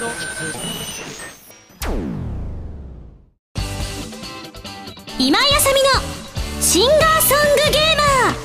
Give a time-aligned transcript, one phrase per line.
[0.00, 0.12] 今井
[5.28, 8.40] あさみのシンガーソングゲーマー。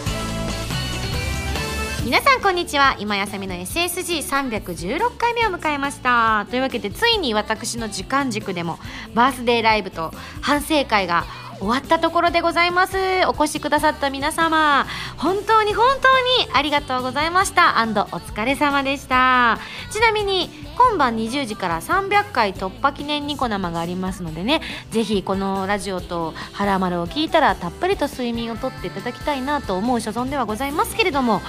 [2.03, 2.97] 皆さんこんにちは。
[2.99, 6.45] 今やさみの SSG316 回目を迎えました。
[6.49, 8.77] というわけでついに私の時間軸でも
[9.13, 10.11] バースデーライブと
[10.41, 11.23] 反省会が
[11.59, 12.97] 終わったところでございます。
[13.27, 14.85] お越しくださった皆様
[15.17, 17.75] 本当に本当にありがとうございました。
[17.75, 19.59] お疲れ様でした。
[19.91, 31.41] ちなみに今晩20時から300回突破記念ニコ生がありますのでねぜひこのラジオと「はらまる」を聞いたらたっぷりと睡眠をとっていただきたいなと思う所存ではございますけれども、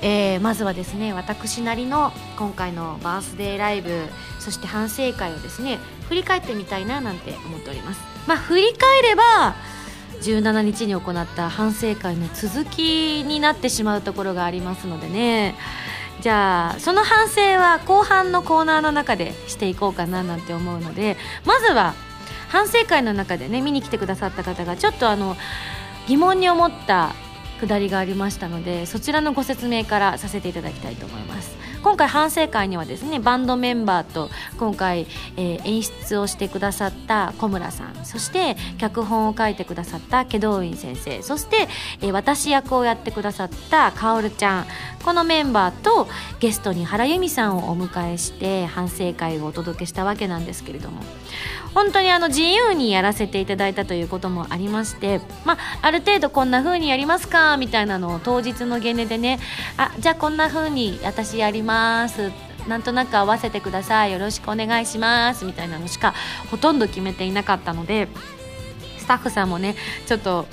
[0.00, 8.17] えー、まずはですね私なりの今回のバースデーライブそして反省会をですね振り返ってみたいななんて思っております。
[8.28, 9.56] まあ振り返れば
[10.20, 15.54] 17日に行った反省会の続きになってしまうところがありますのでね。
[16.20, 21.94] じゃあその反省は後半のコーナーの中でしていこうかななんて思うのでまずは
[22.48, 25.36] 反省会の中でね見に来てくださった方がちょっとあの
[26.08, 27.14] 疑問に思った
[27.60, 31.56] くだりがありましたのでそちらのご説明からさせていただきたいと思います。
[31.82, 41.68] 今回反省会にはですねバンドメンバーと今回、えー、演出をしてくださった小村さんそして脚本を書いてくださった祁答院先生そして、
[42.00, 44.66] えー、私役をやってくださったかおるちゃん
[45.04, 46.08] このメンバーと
[46.40, 51.02] ゲストに原由美さんをお迎えして反省会をお届けしたわけなんですけれども。
[51.74, 59.38] 本当にあの自由にやらせていただいたということもありまして、まあ、ある程度こんな風にやりますかみたいなのを当日のゲネでね
[59.76, 62.32] あじゃあこんな風に私やります。
[62.66, 64.12] なんとなく合わせてください。
[64.12, 65.46] よろしくお願いします。
[65.46, 66.14] みたいなのしか
[66.50, 68.08] ほとんど決めていなかったので
[68.98, 69.74] スタッフさんもね
[70.06, 70.46] ちょっと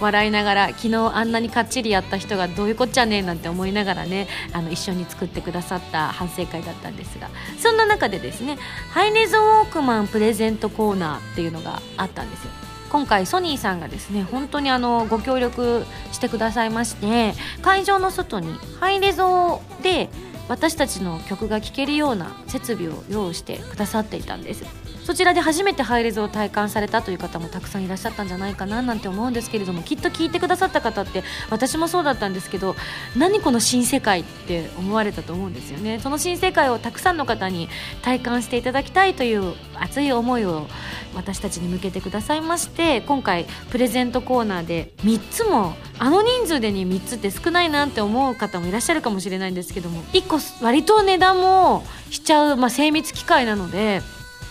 [0.00, 8.56] 笑いながら昨日あんなにかっちりやった人がどういうこっちゃねえなんて思いながらねあの一緒に作ってくださった反省会だったんですがそんな中でですね
[8.90, 12.50] ハイネゾウォークマンプレゼントコーナーっていうのがあったんですよ。
[12.90, 17.32] 今回ソニーさんがですね本当にあのご協力してくださいまして
[17.62, 20.10] 会場の外にハイレゾで
[20.48, 24.81] 私たちの曲が聴けるような設備を用意してくださっていたんです。
[25.04, 32.76] そちらで初めてハイレゾを体感されたという方もたくさんいらっしゃったんじゃないかななんて思うんですけれどもきっと聞いてくださった方って私もそうだったんですけど
[33.16, 35.98] 何この新世界って思われたと思うんですよね。
[36.00, 37.68] その新世界をたくさんの方に
[38.02, 40.66] 体感していただきたいという熱い思いを
[41.14, 54.00] 私たちに向けてくださいまして今回プレゼントコーナーで3つもあの人数でに3つって少ないなって思う方もいらっしゃるかもしれないんですけども1個割と値段もしちゃう、まあ、精密機械なので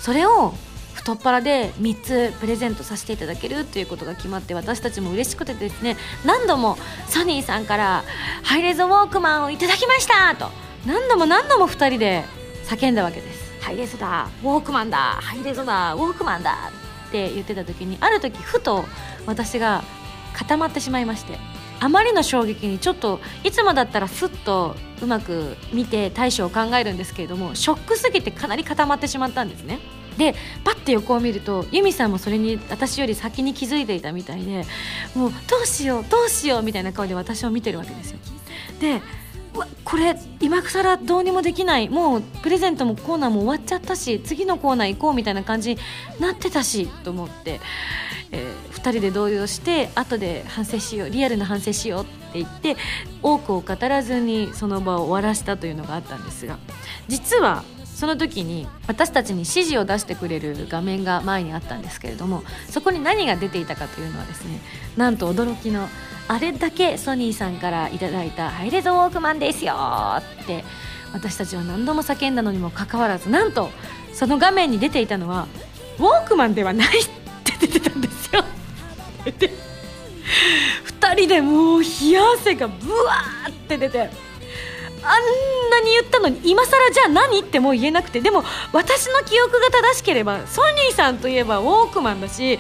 [0.02, 0.54] それを
[0.94, 5.96] 太っ腹で3つプレゼントさせていただけるということが決まって私たちも嬉しくてですね
[6.26, 8.04] 何度もソニーさんから
[8.44, 10.52] 「ハイレゾウォークマンをいただきました!」と
[10.86, 12.24] 何度も何度も2人で
[12.66, 16.58] 叫んだわけです「ハイレゾだウォークマンだハイレゾだウォークマンだ!」
[17.08, 18.86] って言ってた時にある時ふと
[19.26, 19.84] 私が
[20.34, 21.38] 固まってしまいまして
[21.82, 29.80] あまりの衝撃にちょっといつもだったらすっとうまく見て対処を考えるんですけれどもショックすぎてかなり固まってしまったんですね。
[30.18, 34.66] でパッて横を見るとユミさんもそれに私より先に気づいていたみたいで
[35.16, 38.20] もうどうしようどうしようみたいな顔で私を見てるわけですよ。
[38.80, 39.02] で
[39.84, 41.90] これ今更どうにもできない。
[41.90, 45.82] もうプレゼントもコーナーも終わっちゃったし次のコーナー行こうみたいな感じに
[46.20, 47.60] なってたしと思って、
[48.32, 52.78] えー、2人で動揺して後で反省しようリアルな反省しようって言って
[53.22, 56.58] 多くを語らずにその場を終わらせたというのがあったんですが
[57.10, 57.64] 実は
[58.02, 64.60] その時に私たちに指示を出してくれる画面が前にあったんですけれどもそこに何が出ていたかというのはですね
[64.98, 65.88] なんと驚きの
[66.28, 69.76] あれだけソニーさんからいただいた「ハイレゾウォークマンですよ!」
[70.42, 70.64] って
[71.14, 73.70] 私たちは何度も叫んだのにもかかわらずなんと
[74.16, 75.46] その画面に出ていたのは
[76.00, 77.08] ウォークマンではないっ
[77.44, 78.44] て出てたんですよ。
[81.00, 84.31] 2人でもう冷や汗がブワーって出て。
[85.04, 88.22] あんなに言ったのに今更じゃあ何ってもう言えなくて。
[88.22, 92.60] でも私の記憶が正しければソニーさんといえばウォークマンだし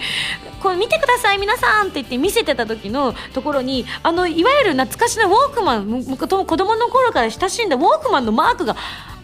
[0.61, 8.75] これ見てください皆さんって言って見せてた時のところにあのいわゆる懐かしのウォークマン子供の頃から親しんだウォークマンのマークが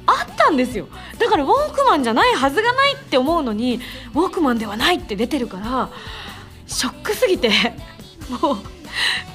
[0.06, 0.88] あったんですよ。
[1.20, 3.82] だからウォークマンじゃないはずがないって思うのに
[4.14, 5.90] ウォークマンではないって出てるから
[6.66, 7.50] ショックすぎて
[8.30, 8.58] もう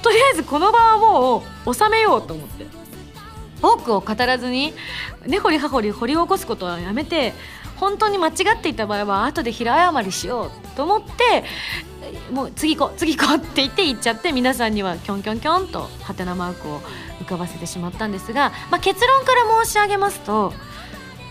[0.02, 2.81] とりあえずこの場はもう収めようと思って。
[3.62, 4.75] 多くを語らずに
[5.26, 7.32] 根掘り葉掘り掘り起こすことはやめて
[7.76, 11.44] 本当に間違っていた場合は後で平謝りしようと思って
[12.32, 16.81] もう次行こう次行こう って言って言っちゃって皆さんにはキョンキョンキョンとハテナマークを
[17.20, 20.53] 浮かばせてしまったんですが、まあ、結論から申し上げますと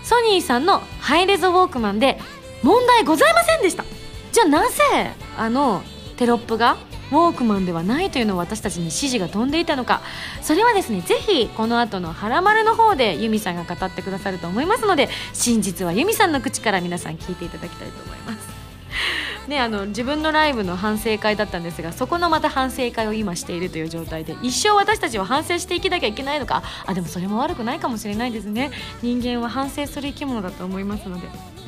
[0.02, 2.18] ソニーさんのハイレゾウォークマンで
[2.62, 3.84] 問題ございませんでした。
[4.32, 5.82] じゃあなぜあの
[6.16, 6.76] テロップが
[7.12, 10.00] ウォークマンではないというのを私たちに指示が飛んでいたのか。
[10.40, 18.62] それはですねぜひこの後の「はらまる」の方でユミさんが語ってくださると思いますので真実はユミさんの口から皆さん聞いていただきたいと思います。
[19.48, 26.62] ね、あの自分のライブの反省会だったんですがそこのまた反省会を今しているという状態で一生私たちは反省していきなきゃいけないのか。
[26.86, 28.70] あでもそれも悪くないかもしれないですね。
[29.02, 31.26] 人間は反省する生き物だと思いますので、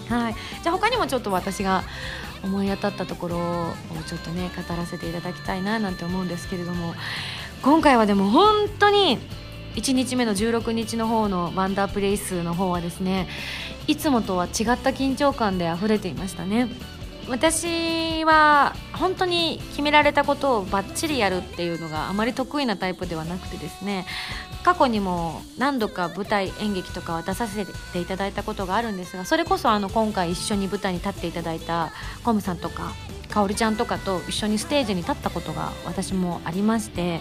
[0.09, 1.83] はい、じゃあ他にもちょっと私が
[2.45, 3.73] 思い当たったところを
[4.07, 6.95] ちょっとね語らせていただきたいななんて思うんですけれども
[7.63, 9.19] 今回はでも本当に
[9.75, 13.27] 1日目の16日の方のワンダープレイスの方はですね
[13.87, 16.69] いつもとは違った緊張感で溢れていましたね。
[17.29, 24.07] 私は本当に決められたことをバッチリやるっていうのがあまり得意なタイプではなくてですね
[24.63, 31.93] 過去にも何度か舞台演劇とかは出させていただいたことがあるんですがそれこそあの今回一緒に舞台に立っていただいた
[32.25, 32.93] コムさんとか
[33.29, 37.21] かおりちゃんとかと一緒にステージに立ったことが私もありまして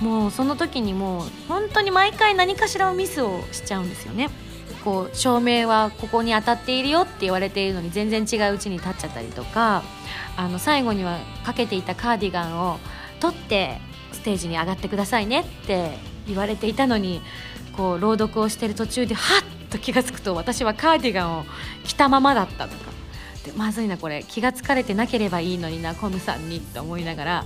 [0.00, 4.30] もうその時にもう本当に毎回何かしらのミスをしちゃうんですよね。
[4.84, 9.82] こう照明はここに当たっているよって言われているのに全然違ううちに立っちゃったりとか
[10.36, 12.78] あの最後にはかけていたカーディガンを
[13.20, 13.78] 取って
[14.12, 15.96] ステージに上がってくださいねって
[16.26, 17.20] 言われていたのに
[17.76, 21.44] こう朗読をしてる途中ではっと気が付くと私はカーディガンを
[21.84, 22.92] 着たままだったとか
[23.44, 27.44] でまずいなこれ気が付かれてなければいいのになコムさんにと思いながら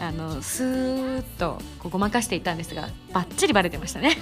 [0.00, 4.16] あのスーッとごまかしていたんですがばっちりバレてましたね。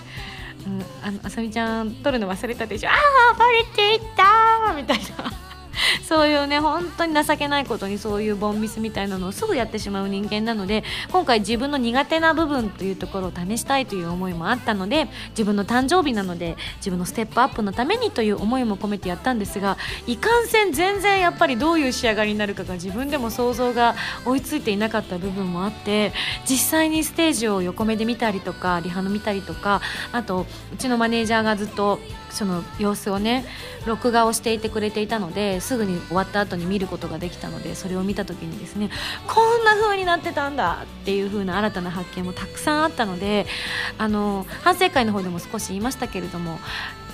[0.67, 2.91] うん、あのあさみちゃん撮るの忘れたでしょ。
[2.91, 5.33] ああバレていったみたいな。
[6.07, 19.77] そういうね本当に情けないことにそういうボンミスみたいなのをすぐやってしまう人間なので今回自分の苦手な部分というところを試したいという思いもあったので自分の誕生日なので自分のステップアップのためにという思いも込めてやったんですが
[20.07, 23.95] いかんせん全然やっぱりどういう仕上がりになるかが自分でも想像が
[24.25, 26.13] 追いついていなかった部分もあって
[26.49, 29.81] 実際にステージを横目で見たりとかリハの見たりとか
[30.13, 32.01] あとうちのマネージャーがずっと
[32.35, 33.45] その様子をね
[33.87, 38.91] 録画をしていてくれていたのですぐに終わった後に見ることができたのでそれを見た時にですね
[39.27, 43.47] こんな風になってたんだっていう風な新たな発見もたくさんあったので
[43.99, 46.59] あの反省会の方でも少し言いましたけれども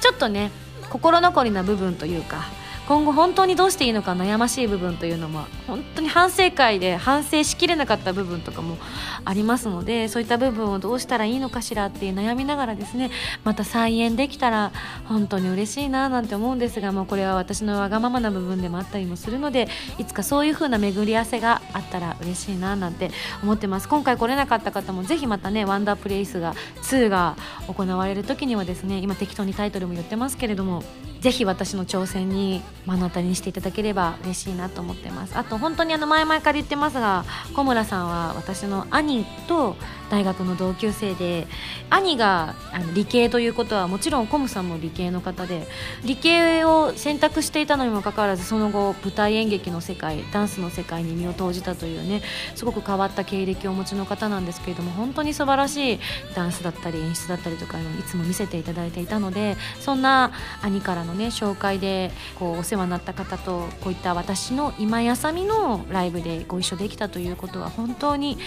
[0.01, 0.51] ちょっとね
[0.89, 2.47] 心残りな部分というか
[2.91, 8.79] 今後本当にどうしていいのか悩ましい部分というのも本当に反省会で反省しきれなかった部分とかも
[9.25, 13.13] ありますのでそういった部分をどうしたらいいのかしらっていう悩みながらですね
[13.45, 14.73] また再演できたら
[15.05, 23.13] 本当に嬉しいななんて思うんですがもうこれは私のわがままな部分でもあったりもするのでいつかそういう風な巡り合わせがあったら嬉しいななんて
[23.45, 23.89] 思ってます。
[23.89, 27.37] 今回来れなかった方もぜひまたねワンダープレイスが2が
[27.69, 30.83] 行われる時にはですね今適当にタイトルも言ってますけれども
[31.21, 35.37] ぜひ私の挑戦に目の当たりにしていただければ嬉しいなと思ってます。
[35.37, 37.25] あと本当にあの前々から言ってますが
[37.55, 39.77] 小村さんは私の兄と
[40.11, 41.47] 大学の同級生で
[41.89, 45.67] 兄があの理系ということはもちろんコムさんも理系の方で
[46.05, 52.23] 理系を選択していたのにもかかわらずその後舞台演劇の世界ダンスの世界に身を投じたというね
[52.55, 56.01] すごく変わった経歴をお持ちの方なんですけれども本当に素晴らしい
[56.35, 68.39] ダンスだったり演出だったりとかいつも見せていただいていたのでそんな兄からのね紹介でこうお世話になった方とこういった私の今やさみのライブでご一緒できたということは本当に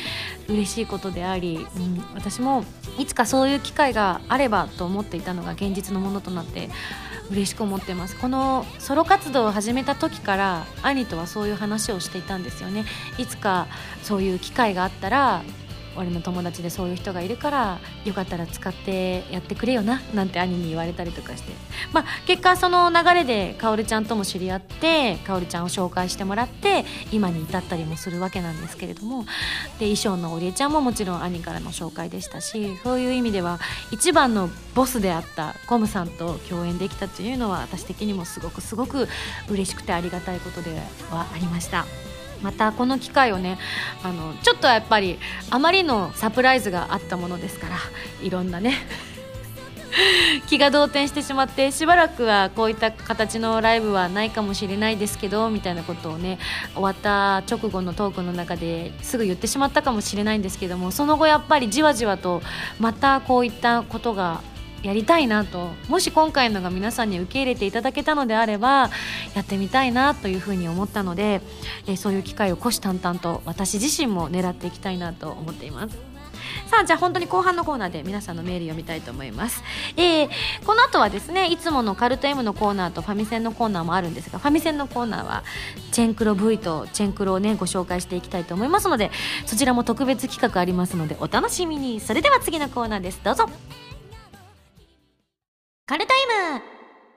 [0.50, 2.64] 嬉しいことでありうん、私も
[2.98, 6.70] いつかそういう機会があればと思っていたのが現実のものとなって
[7.32, 8.16] 嬉しく思ってます。
[8.18, 12.86] このソロ活動を始めた時から兄とはそういう話をしていたんですよね。
[13.18, 13.68] いつか
[14.04, 15.44] そういう機会があったら
[15.98, 21.54] 俺の友達でそういう人がいるからよかったら使ってやってくれよななんて兄に言われたりとかして、
[21.92, 29.24] まあ、結果その流れでかおるちゃんとも知り合ってかおるちゃんを紹介してもらって今に至ったりもするわけなんですけれども
[29.80, 33.60] で衣装のおりえちゃんももちろん兄からの紹介でしたしそういう意味では
[33.92, 39.08] 一番のボスであったコムさんと共演できたというのは私的にもすごくすごく
[39.50, 40.72] 嬉しくてありがたいことで
[41.12, 42.13] はありました。
[42.44, 43.58] またこの機会をね
[44.04, 45.18] あのちょっとやっぱり
[45.50, 47.78] あまりのサプライズがあったものですから
[48.22, 48.76] いろんなね
[50.48, 56.40] 気が動転してしまってしばらくはこういった形のライブはないかもしれないですけどみたいなことをね
[56.74, 62.42] 終わった直後のトークの中ですぐ言ってしまったかもしれないんですけどもその後やっぱりじわじわと
[62.80, 64.42] またこういったことが
[64.84, 68.90] やりたいなともし今回のが皆さんに受け入れていただけたのであれば
[69.34, 71.42] やってみたいなというふうに思ったので、
[71.88, 76.14] えそういう機会を虎視眈々と私自身も狙っていきたいなと思っています。
[76.68, 79.64] さあじゃあ本当に後半のコーナーで皆さんのメール読みたいと思います、
[79.96, 80.30] えー、
[80.66, 85.44] この後はですねいつものカルト M のコーナーとファミセンのコーナーもあるんですがファミセンのコーナーは
[85.92, 89.12] チェンクロ V とチェンクロをねご紹介していきたいと思いますので
[89.46, 92.00] そちらも特別企画ありますのでお楽しみに。
[92.00, 93.22] それでは次のコーナーです。
[93.24, 93.48] どうぞ。
[95.86, 96.14] カルト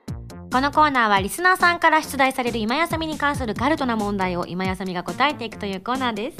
[0.09, 6.39] M このコーナーはリスナーさんから出題される今やさみに関するカルトな問題を今やさみが答えていくというコーナーです。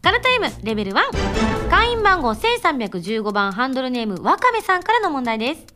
[0.00, 5.66] カルト M レベル1会員番号1315番ハンドルネームわかめさんからの問題です。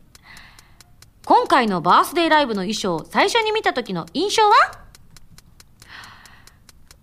[1.25, 4.55] 今回のバースデーライブの衣装を最初に見た時の印象は？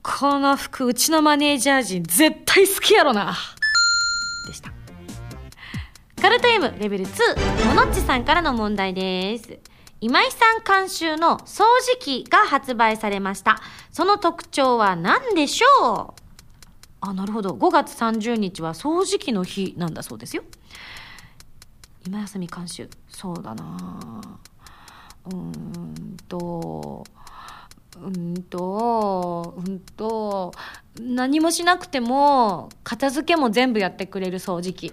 [0.02, 3.36] この服うちのマネージャー陣絶対好きやろな。
[6.20, 9.58] カルト M レベル2ものっちさんからの問題です
[10.00, 13.60] 今井さん監修の掃除機が発売されました。
[13.90, 16.22] その特徴は何でしょう？
[17.00, 17.50] あ、なるほど。
[17.50, 20.44] 5月30日は掃除機の日なんだそうですよ。
[22.06, 22.88] 今休み監修。
[23.08, 24.38] そうだな
[25.26, 27.04] うーんと、
[28.00, 30.52] うんと、うんと、
[31.00, 34.92] 何もしなくても、片付けも全部やってくれる掃除機。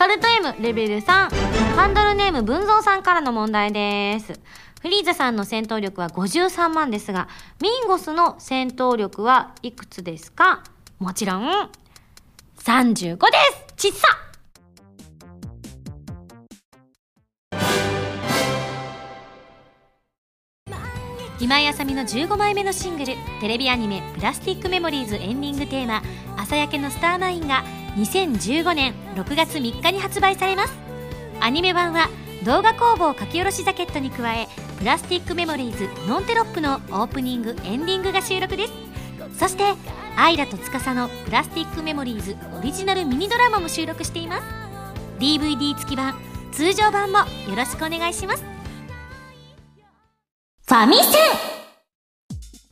[0.00, 4.32] カルト M レベル3ハンドルネーム文蔵さんからの問題です。
[4.80, 7.28] フリーザさんの戦闘力は53万ですが
[7.60, 10.64] ミンゴスの戦闘力はいくつですか？
[11.00, 11.70] もちろん
[12.60, 13.26] 35で
[13.68, 13.74] す。
[13.76, 14.06] ちっさ。
[21.38, 26.02] 今井あさみの15枚目のシングルテレビアニメ「プラスティックメモリーズ」エンディングテーマ
[26.38, 27.64] 「朝焼けのスターマイン」が
[27.96, 30.72] 2015年6月3日に発売されます。
[31.40, 32.08] アニメ版は
[32.44, 38.72] 動画工房書き下ろしジャケットに加えプラスティックメモリーズノンテロップのオープニングエンディングが収録です。
[39.38, 39.64] そして
[40.16, 44.42] アイラと司のプラスティックメモリーズオリジナルミニドラマも収録しています。
[45.18, 46.14] DVD 付き版
[46.52, 47.24] 通常版もよ
[47.56, 48.44] ろしくお願いします。
[50.66, 51.08] ファミセ
[51.56, 51.59] ン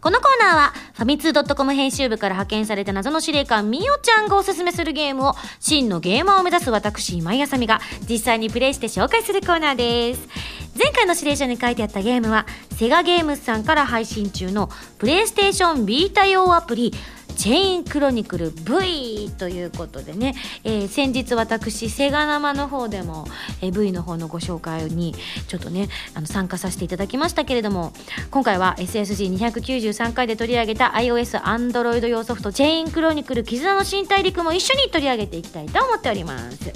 [0.00, 10.28] このコーナーは、ファミツー .com 編集部から派遣された謎の司令官、みおちゃんがおすすめするゲームを、真のゲーマーを目指す私、今井あさみが、実際にプレイして紹介するコーナーです。
[10.78, 16.95] 前回の指令書に書いてあったゲームは、セガゲームスさんから配信中の、プレイステーションビータ用アプリ、
[17.38, 23.26] チェインクロニクル V ということでね、えー先日私セガ生の方でも、
[23.62, 25.14] えー V の方のご紹介に
[25.47, 27.92] ちょっとねあの参加させていただきましたけれども
[28.33, 36.73] 今回は SSG293 回で取り上げた iOS、Android 用ソフトチェインクロニクル絆の新大陸も一緒に取り上げていきたいと思っております。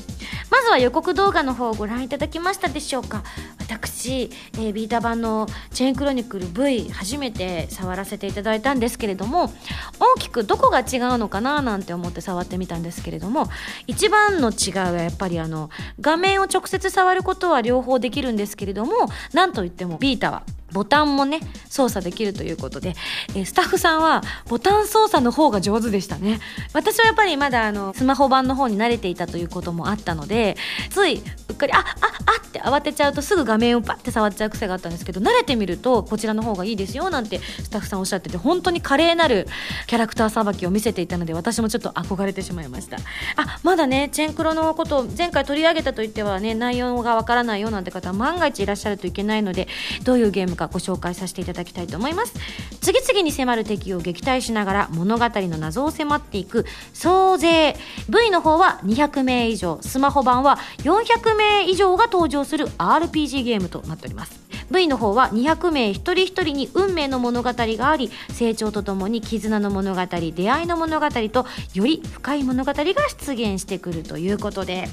[0.52, 3.24] まずは予告動画の方をご覧いただきましたでしょうか。
[3.58, 9.52] 私、えービータ版のチェーンクロニクル V 初めて触らせていただいたんですけれども
[9.98, 13.48] 大きくどこが違うのかななんて思って触ってみたんですけれども
[13.86, 18.92] 一番の違いはやっぱりあの画面を直接触ることは両方できるんですけれども
[19.32, 22.94] なんといってもビータはボタンもね操作できるということで、
[23.34, 26.40] えースタッフさんはボタン操作の方が上手でしたね。
[26.72, 30.56] 私はやっぱりまだあのスマホ版の方に慣れていたということもあったので
[30.90, 39.46] ついうっかりあああって慌てちゃうとすぐ画面をパッて触っちゃう癖があったんですけど慣れてみるとこちらの方がいいですよなんてスタッフさんおっしゃってて本当に華麗なる
[39.86, 42.96] キャラクターさばきを見せていたので私もちょっと憧れてしまいました。
[43.36, 49.68] あまだねチェンクロのことを前回取り上げたと言ってはね内容がわからないよなんて方は万が一いらっしゃるといけないので
[50.04, 52.34] どういうゲームかご紹介させていただきたいと思います。
[52.80, 57.76] 次々に迫る敵を撃退しながら物語の謎を迫っていく総勢。
[58.08, 59.78] V の方は200名以上。
[59.82, 64.40] スマホ版は400名以上が登場する RPG ゲームとなっております。
[64.70, 74.88] V の方は200名一人一人に運命の物語があり成長とともに絆の物語出会いの物語とより深い物語が出現してくるということで。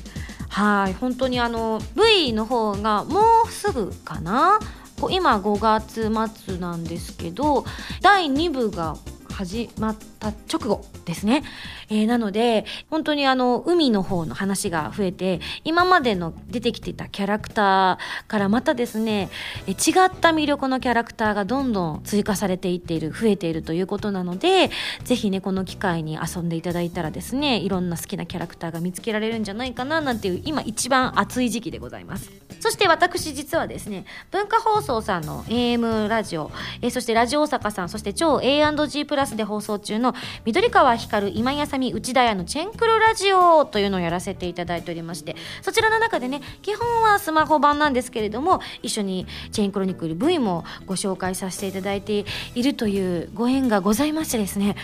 [0.49, 0.93] はい。
[0.95, 4.59] 本当にあの V の方がもうすぐかな？
[5.09, 6.11] 今5月
[6.45, 7.65] 末なんですけど
[8.01, 8.97] 第2部が
[9.31, 11.43] 始まってた直後ですね。
[11.89, 19.29] えーなので、本当にあの、海の方の話が増えて、今までの出てきてたキャラクターからまたですね、
[19.67, 19.75] え違っ
[20.19, 24.69] た魅力のキャラクターがどんどん追加されていっている、増えているということなので、
[25.03, 32.31] ぜひね、この機会に遊んでいただいたらですね、いろんな好きなキャラクターが見つけられるんじゃないかな、なんていう、今一番熱い時期でございます。
[32.59, 40.08] そして私実はですね、文化放送さんの AM ラジオ、えーそしてラジオ大阪さん、そして超 A&G プラスで放送中の
[40.45, 52.25] 緑川光今井あさみ内田屋のチェンクロラジオというのをやらせていただいておりまして、そちらの中でね、基本はスマホ版なんですけれども、一緒にチェーンクロニクル V もご紹介させていただいて
[52.55, 54.75] いるというご縁がございましてですね、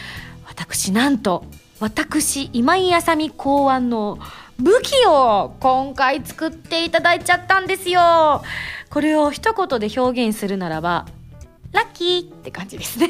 [0.47, 1.45] 私なんと
[1.79, 4.17] 私今井あさみ考案の
[4.57, 8.43] 武器を今回作っていただいちゃったんですよ。
[8.89, 11.05] これを一言で表現するならば
[11.73, 13.09] ラッキーって感じですね。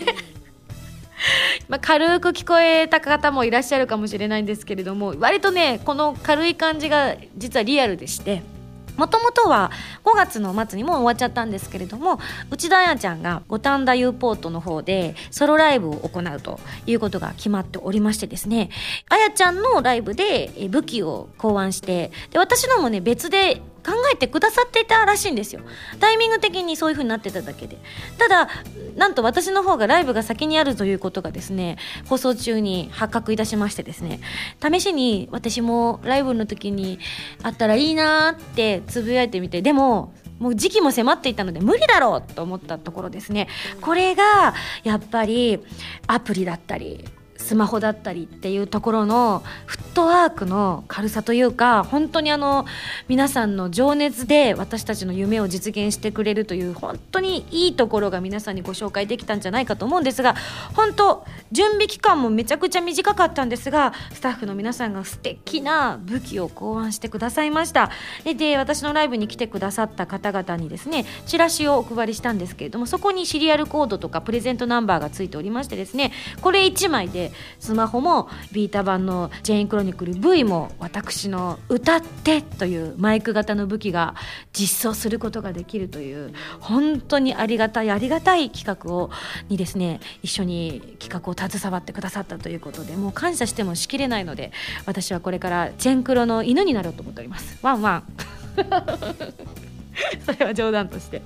[1.68, 8.44] まあ、軽く聞こえた方もいらっしゃるかもしれないんですけれども割とねこの軽い感じが実はリアルでして
[8.98, 9.72] もともとは
[10.04, 12.20] 5月の末にもう終わっちゃったんですけれども
[12.50, 18.70] 内田彩ちゃんが五反田 U ポートの方でソロライブを行うということが決まっておりましてですね
[19.10, 25.62] 彩ちゃんのライブで武器を考案してで私のもね別で考えてくださっていたらしいんですよ。
[26.00, 27.78] タイミング的にそういう風になってただけで。
[28.18, 28.50] ただ
[28.96, 31.78] なんと私の方がライブが先にあるということがですね
[32.08, 34.20] 放送中に発覚いたしましてですね。
[34.62, 37.00] 試しに私もライブの時に
[37.44, 43.48] あったらいいなってつぶやいてみてでももう時期も迫っていたので無理だろうと思ったところですね。
[43.82, 45.60] これがやっぱり
[46.08, 47.06] アプリだったり
[47.46, 52.66] スマホだったりっていうところのフットワークの軽さというか本当にあの
[53.08, 60.36] 皆さんの情熱で私たちの夢を実現してくれるという本当にいいところが皆さんにご紹介できたんじゃないかと思うんですが
[60.76, 67.92] 本当準備期間もめちゃくちゃ短かったんですがスタッフの皆さんが素敵な武器を考案してくださいました。
[68.24, 76.12] で私のライブに来てくださった方々にですねチラシをお配りしたんですけれどもそこにシリアルコードとかプレゼントナンバーがついておりましてですね
[76.42, 84.16] これ1枚でスマホもビータ版のジェーンクロニクル V も私の歌ってというマイク型の武器が
[84.54, 89.10] 実装することができるという本当にありがたいありがたい企画を
[89.50, 94.52] にですね一緒に企画を携わってくださったということでもう感謝してもしきれないので
[94.86, 97.58] 私はこれからジェンクロの犬になろうと思っております。
[97.62, 98.04] ワンワン。
[100.26, 101.22] それは冗談として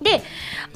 [0.00, 0.22] で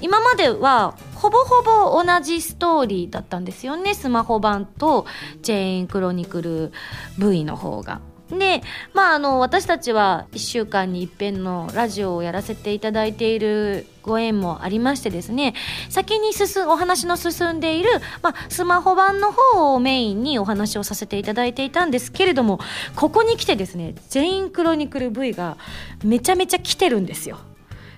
[0.00, 3.94] 今まではほぼほぼ同じストーリーだったんですよね。
[3.94, 5.04] スマホ版と
[5.42, 6.72] チェーンクロニクル
[7.18, 8.00] V の方が。
[8.30, 15.54] でまああの私たちは1週間に一遍のラジオをやらせていただいているご縁もありましてですね。
[15.88, 17.90] 先に進お話の進んでいる、
[18.22, 22.60] まあ、スマホ版の方をメインにお話をさせていただいていたんですけれども
[22.96, 25.56] ここに来てですねジェインクロニクル V が
[26.04, 27.38] めちゃめちゃ来てるんですよ。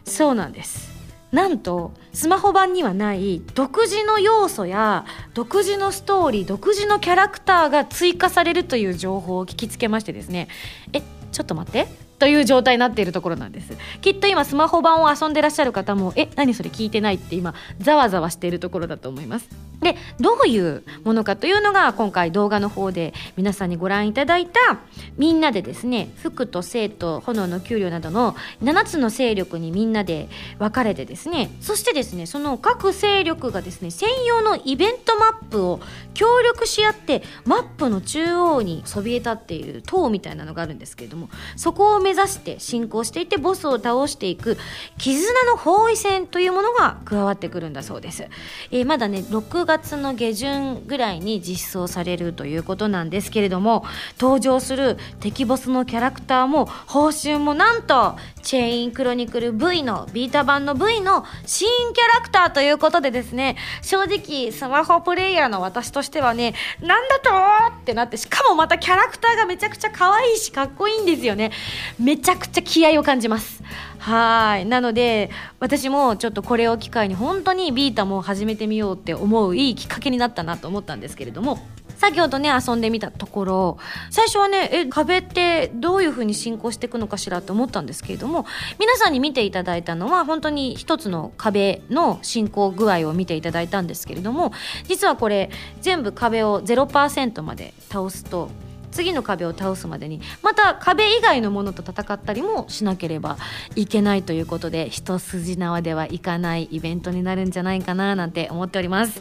[0.04, 0.89] そうなんです。
[1.32, 10.48] なんとスマホ版にはない独自の要素や独自のストーリー独自のキャラクターが追加されるという情報を聞きつけましてですね。
[10.92, 12.09] えちょっと待って。
[12.20, 13.76] という状態になっているところなんです。
[14.02, 19.48] きっと今スマホ版を遊んでらっしゃる方もえ何それ聞いてないって今ざわざわしているところだと思います。
[19.80, 24.80] でどういうものかというのが今回動画の方で皆さんにご覧いただいた
[25.16, 30.28] みんなでですね服と生と炎の給料などの7つの勢力にみんなで
[30.58, 35.80] 分かれてですねそしてですねその各勢力がですね専用のイベントマップを
[36.12, 44.58] 協力し合ってマップの中央にそびえ立っている塔みたいなのがあるんですけれどもそこを目目指して進行していってボスを倒していく
[44.98, 48.26] 絆の包囲戦というものが加わってくるんだそうです、
[48.72, 53.84] えー、まだね6月の下旬ぐらいに実装されるということなんですけれども
[54.18, 67.30] 登場する敵ボスのキャラクターも報酬もなんとチェーンクロニクル V のビータ版の V の新キャラクターということでですね正直スマホプレイヤーの私としてはねなんだと
[67.76, 71.52] ってなってしかもまたキャラクターがめちゃくちゃ可愛いしかっこいいんですよね。
[71.98, 73.62] めちゃくちゃ気合を感じます。
[73.98, 74.66] はい。
[74.66, 81.60] なので私もちょっとこれを機会に本当にビータも始めてみようって思ういいきっかけになったなと思ったんですけれども
[82.00, 88.46] 先ほどね遊んでみたところ最初はねえ壁ってどういう風に進行していくのかしらと思ったんですけれども
[88.78, 94.52] 皆さんに見ていただいたのは本当に一つの壁の進行具合を見ていただいたんですけれども
[94.88, 95.50] 実はこれ
[95.82, 98.48] 全部壁を0%まで倒すと
[98.90, 103.38] 次の壁を倒すまでにまた壁以外のものと戦ったりもしなければ
[103.76, 109.20] いけないということで一筋縄ではいかないイベントになるんじゃないかななんて思っております。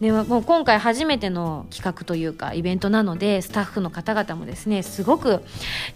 [0.00, 5.42] でもう今回初めての企画というかイベントなのでスタッフの方々もですねすごく、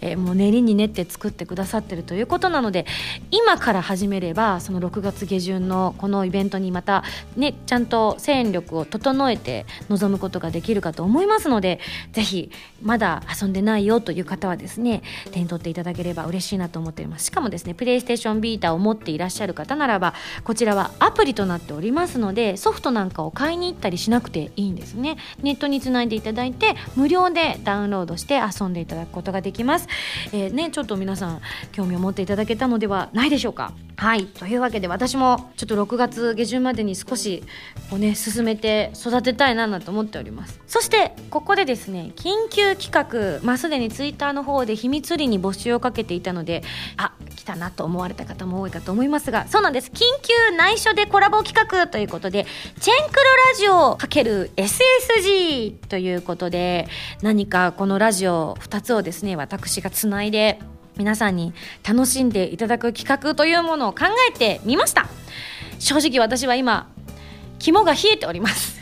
[0.01, 2.87] えー、もう練りに練って作ってくださってるということなので
[3.31, 7.03] 今から始めればその6月下旬のこのイベントにまた
[7.37, 11.81] ねちゃんと戦力を整えて臨むことができるかと思いますので
[12.13, 12.51] ぜひ
[12.83, 17.27] まだだ遊んでないよという方はですね手に取っていただければ嬉しいなと思っております。
[17.27, 25.17] しかもですねプレイステーションビータを持っていらっしゃる方ならばこちらはアプリとなっておりますのでソフトなんかを買いに行ったりしなくていいんですね。
[25.43, 29.89] ネットにつないでいただいて無料でダウンロードして遊んでいただくことができます、
[30.33, 31.41] えー、ねちょっと皆さん
[31.73, 33.73] 興味を持っていただけたのではないでしょうか。
[33.97, 34.27] はい。
[34.27, 37.43] というわけで私もちょっと6月下旬までに少し
[37.91, 40.61] こうね進めて育てたいなと思っております。
[40.67, 42.98] そしてここでですね緊急企画
[43.43, 46.63] まあすでにツイッターの方で秘密裏に募集をかけていたので
[46.97, 49.91] あ来たなと思われた方も多いかと思いますがそうなんです。
[49.91, 52.47] 緊急内緒でコラボ企画ということで
[52.81, 56.89] チェンクロラジオ× SSG ということで
[57.23, 60.59] 何かこのラジオ2つをですね私がつないで
[60.97, 61.55] 皆さんに
[61.87, 65.09] 楽しんでいただく企画というものを考えてみました。
[65.79, 66.91] 正直私は今
[67.61, 68.79] 肝が冷えております。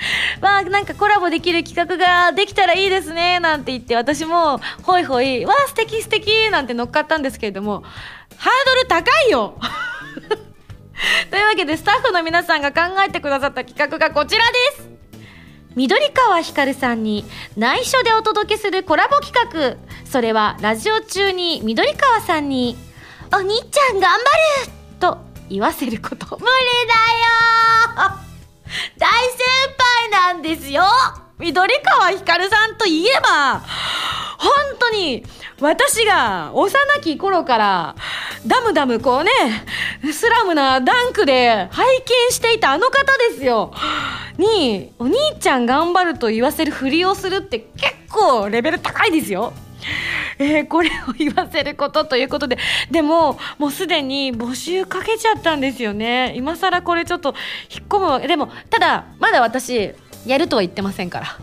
[0.40, 7.84] わあなんかコラボできる企画ができたらいいですねなんて言って私もホイホイわあ素敵素敵なんて乗っかったんですけれども
[8.36, 9.54] ハードル高いよ。
[11.30, 14.44] というわけでスタッフの皆さんが考えてくださった企画がこちら
[14.76, 14.88] です。
[15.76, 17.24] 緑川ひかるさんに
[17.56, 19.76] 内緒でお届けするコラボ企画。
[20.10, 22.76] それはラジオ中に緑川さんに
[23.32, 24.16] 「お兄ちゃん頑張
[24.66, 26.38] る!」と言わせること。
[26.38, 26.50] 無理
[26.88, 28.29] だよ
[28.98, 29.38] 大先
[30.10, 30.84] 輩なんですよ。
[31.38, 33.60] 緑川ひかるさんといえば
[34.38, 35.24] 本当に
[35.58, 36.70] 私が幼
[37.02, 37.96] き頃から
[38.46, 39.30] ダムダムこうね
[40.12, 41.86] スラムなダンクで拝
[42.28, 43.72] 見していたあの方ですよ。
[44.36, 49.52] にお兄ちゃん頑張ると言わせるふりをするって結構レベル高いですよ。
[50.38, 52.58] えー、これを言わせることということで、
[52.90, 56.34] でも、もうすでに募集かけちゃったんですよね。
[56.36, 57.34] 今更これちょっと
[57.70, 58.26] 引っ込む。
[58.26, 59.92] でも、ただ、まだ私、
[60.26, 61.36] やるとは言ってませんから。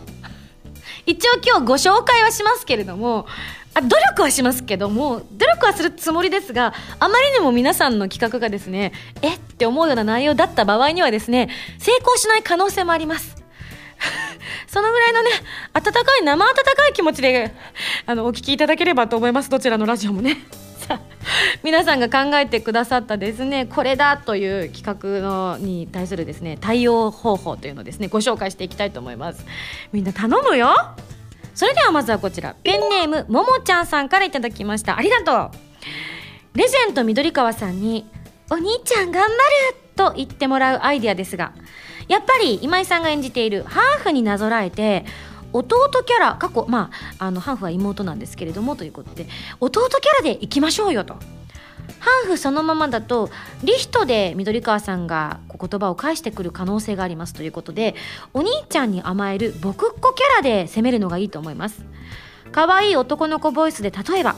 [1.06, 3.26] 一応今日ご紹介はしますけれども、
[3.74, 11.48] あ努力はしますけども努力はするつもりですがあまりにも皆さんの企画がですねえって思うような内容だった場合にはですね
[11.78, 13.37] 成功しない可能性もあります
[14.66, 15.30] そのぐらいのね
[15.72, 17.52] 温かい生温かい気持ちで
[18.06, 19.50] あのお聞きいただければと思います。
[19.50, 20.36] どちらのラジオもね。
[20.78, 21.00] さあ
[21.62, 29.44] 皆さんが考えてくださったですねこれだという企画のに対するですね対応方法というのをですねご紹介していきたいと思います。
[29.92, 30.74] みんな頼むよ。
[31.54, 32.54] それではまずはこちら。
[32.62, 34.96] ペンネームももちゃんさんからいただきました。
[34.96, 35.68] ありがとう。
[36.54, 38.06] レジェンド緑川さんに
[38.50, 39.34] 「お兄ちゃん頑張る!」
[39.94, 41.52] と言ってもらうアイデアですが
[42.08, 45.04] やっぱり今井さんが演じているハーフになぞらえて
[45.52, 49.26] 弟キャラ過去まああのハーフは妹なんですけれどもということで
[49.60, 51.14] 弟キャラでいきましょうよと。
[52.00, 53.28] ハーフそのままだと
[53.64, 57.94] リヒトで緑川さんが言葉を返してくる可能性がありますということで
[58.34, 61.82] お兄ちゃんに甘える僕っ子キャラで攻めるのがいいと思います。
[62.52, 64.36] 可愛い男の子ボイスで例えば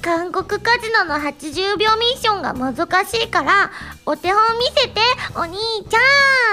[0.00, 3.70] 韓国カジノの80秒ミッションが難しいから
[4.06, 5.00] お手本見せて
[5.34, 5.94] お兄ち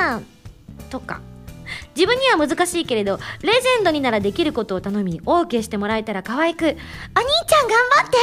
[0.01, 0.32] ゃん！
[0.93, 1.21] とか。
[1.95, 8.17] 自分には難しいけれどレジェンドにならできることを頼み OK してもらえたら可愛く「お兄ちゃん頑張って!」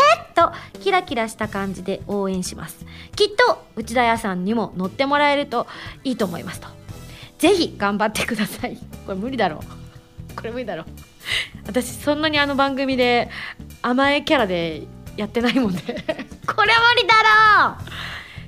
[0.75, 2.85] とキラキラした感じで応援します。
[3.17, 5.67] きっと内田屋さんにも乗ってもらえると
[6.05, 6.69] いいと思いますと。
[7.39, 8.77] ぜひ頑張ってください。
[9.07, 9.61] これ無理だろ
[10.37, 10.85] これ無理だろ
[11.67, 13.31] 私そんなにあの番組で
[13.83, 14.83] 甘えキャラで
[15.17, 15.81] やってないもんで。
[15.83, 17.15] これ無理だ
[17.75, 17.85] ろ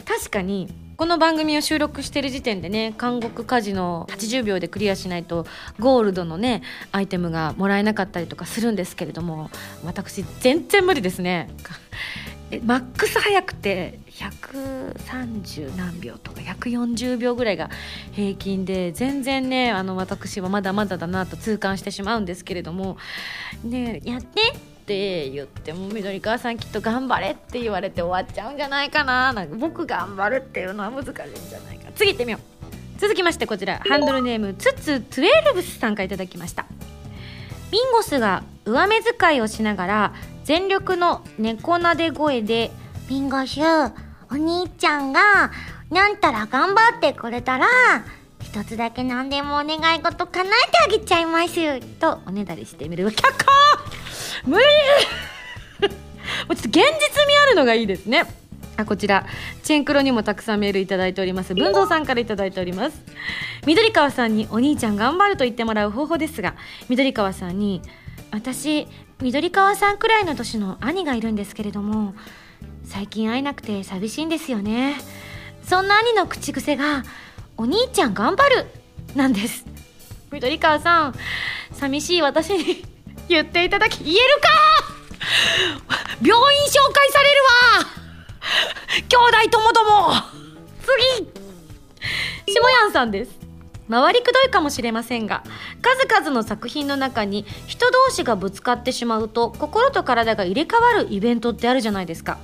[0.05, 0.69] 確かに
[1.03, 5.47] この番組を収録してる時点でね韓国カジノ80秒でクリアしないと
[5.81, 6.63] ゴールドのね
[6.93, 9.51] アイテムがもらえなかったりとかするんですけれども
[9.85, 11.51] 私全然無理ですね。
[12.65, 17.69] マックス早くて130何秒とか140秒ぐらいが
[18.13, 22.97] 平均で全然ねあの私はまだまだだなと痛感してしまうんですけれども。
[23.65, 24.72] ねやって。
[24.83, 29.33] って言っても緑川さんきっと頑張れって言われて終わっちゃうんじゃないかな。
[29.33, 31.93] なんか僕頑張るっていうのは難しいんじゃないか。
[31.95, 33.01] 次行ってみよう。
[33.01, 33.81] 続きましてこちら。
[33.89, 36.67] ハンドルネームツツトゥエルブスさんからいただきました。
[37.71, 40.13] ミンゴスが上目遣いをしながら
[40.45, 42.73] 全力の猫なで声で
[43.09, 43.61] 「ミンゴス
[44.31, 45.53] お兄ちゃんが
[45.91, 47.67] にゃんたら頑張ってくれたら
[48.43, 53.09] 一つだけ何でもお願い事叶えてあげちゃいます」とおねだりしてみる。
[53.09, 53.27] 却下
[54.45, 54.65] 無理。
[56.49, 56.83] もうちょっと現実味
[57.45, 58.25] あるのがいいですね。
[58.77, 59.27] あこちら。
[59.63, 61.55] チェンクロにもたくさんメールいただいております。
[61.55, 63.03] 文蔵さんからいただいております。
[63.67, 66.57] 緑川さんにお兄ちゃん頑張ると言ってもらう方法ですが
[66.89, 67.81] 緑川さんに
[68.33, 68.89] 私
[69.21, 72.15] 緑川さんくらいの年の兄がいるんですけれども
[72.85, 74.97] 最近会えなくて寂しいんですよね。
[75.65, 77.05] そんな兄の口癖が
[77.57, 78.67] 「お兄ちゃん頑張る」
[79.15, 79.65] なんです。
[80.33, 81.15] 緑川さん
[81.73, 82.85] 寂しい私に
[83.33, 84.49] 言っていただき言えるか？
[86.23, 87.87] 病院紹介されるわ！
[89.09, 89.17] 兄
[89.47, 90.13] 弟ともども！
[91.17, 92.53] 次！
[92.55, 93.43] 下やんさんです。
[93.91, 95.43] 回りくどいかもしれませんが
[95.83, 102.39] 数々の作品の中に人同士がぶつかってしまうと心と体が入れ替わるイベントってあるじゃないですか。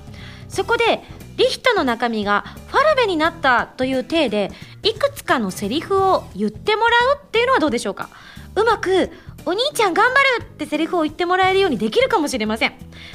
[0.47, 1.03] そこで
[1.37, 4.51] リヒトの中身がファルベになったという体で
[4.83, 8.09] いくつかのセリフを言ってもらうっていうのはどうでしょうか？
[8.55, 9.09] うまく
[9.45, 12.73] お兄ちゃん頑張るってセリフを言ってもらえるようにできるかもしれません。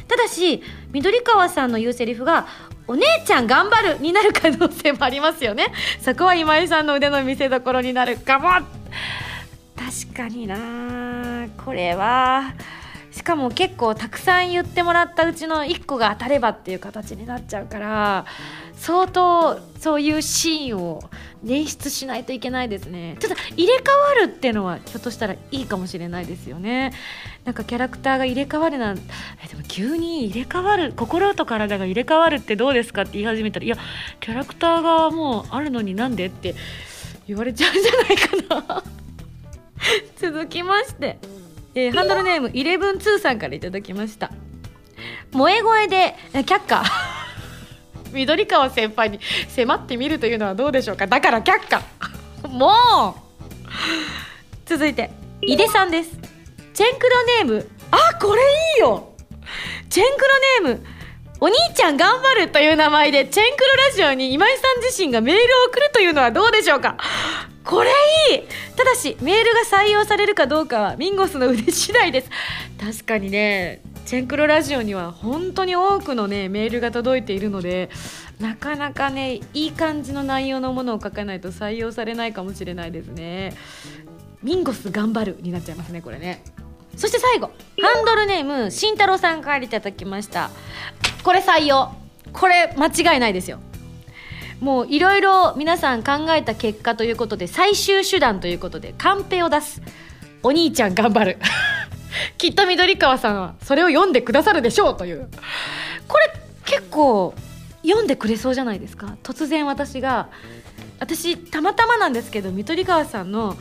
[0.09, 2.47] ただし緑川さんの言うセリフが
[2.87, 5.73] お姉ちゃん頑張るになる可能性もありますよね。
[6.01, 8.49] そこは今井さんの腕の見せ所になるかも。
[9.77, 11.47] 確かにな。
[11.65, 12.53] これは
[13.25, 18.27] しかも結構たくさん言ってもらったうちの1個が当たればっていう形になっちゃうから
[18.75, 21.01] 相当そういうシーンを
[21.43, 23.17] 捻出しないといけないですね。
[23.21, 26.93] ただ入れ替わるっていうのはひょっとしたらいいかもしれないですよね。
[27.47, 28.99] なんかキャラクターが入れ替わるなん
[29.43, 33.79] えでも急に入れ替わる心と体が入れ替わるってどうですかって言い始めたらいや
[34.21, 36.55] キャラクターがもうあるのになんでって
[37.27, 38.17] 言われちゃうんじゃない
[38.51, 38.85] かな。
[40.21, 41.44] 続きまして。
[41.75, 44.31] えー、ハンドルネームイレブンツーさんからいただきました。
[45.33, 46.85] 萌え声で却下。
[48.13, 51.07] 緑川先輩に迫ってみるというのはどうでしょうか。
[51.07, 51.83] だから却下。
[52.49, 53.25] もう。
[54.67, 55.11] 続いて
[55.43, 56.11] 井出さんです。
[56.73, 57.71] チェンクロネーム。
[57.91, 58.45] あこれい
[58.79, 59.13] いよ。
[59.91, 60.25] チェンク
[60.63, 60.87] ロネーム
[61.45, 66.97] お兄ちゃん頑張るという名前でチェンクロラジオに今井さん自身がメールを送るというのはどうでしょうか？
[67.63, 67.91] これ
[68.33, 68.43] いい！
[68.75, 72.31] ただしメールが採用されるかどうかはミンゴスの腕次第です。
[72.83, 77.91] 確かにねチェンクロラジオには本当に多くのねメールが届いているので
[78.41, 83.53] なかなかねいい感じの内容のものを書かないと採用されないかもしれないですね。
[84.43, 86.43] ミンゴス頑張るになっちゃいますねこれね。
[86.97, 90.51] そして最後ハンドルネーム慎太郎さんからいただきました。
[91.23, 91.93] これ採用。
[92.33, 93.61] これ間違いないですよ。
[94.61, 99.83] もういろいろ皆さん考えた結果ということで最終手段ということでカンペを出す。
[100.43, 101.39] お兄ちゃん頑張る。
[102.39, 105.29] きっと緑川さんはそれを読んでくださるでしょうという。
[106.07, 106.33] これ
[106.65, 107.35] 結構
[107.83, 109.17] 読んでくれそうじゃないですか。
[109.23, 110.29] 突然私が
[110.99, 113.57] 私たまたまなんですけど緑川さんの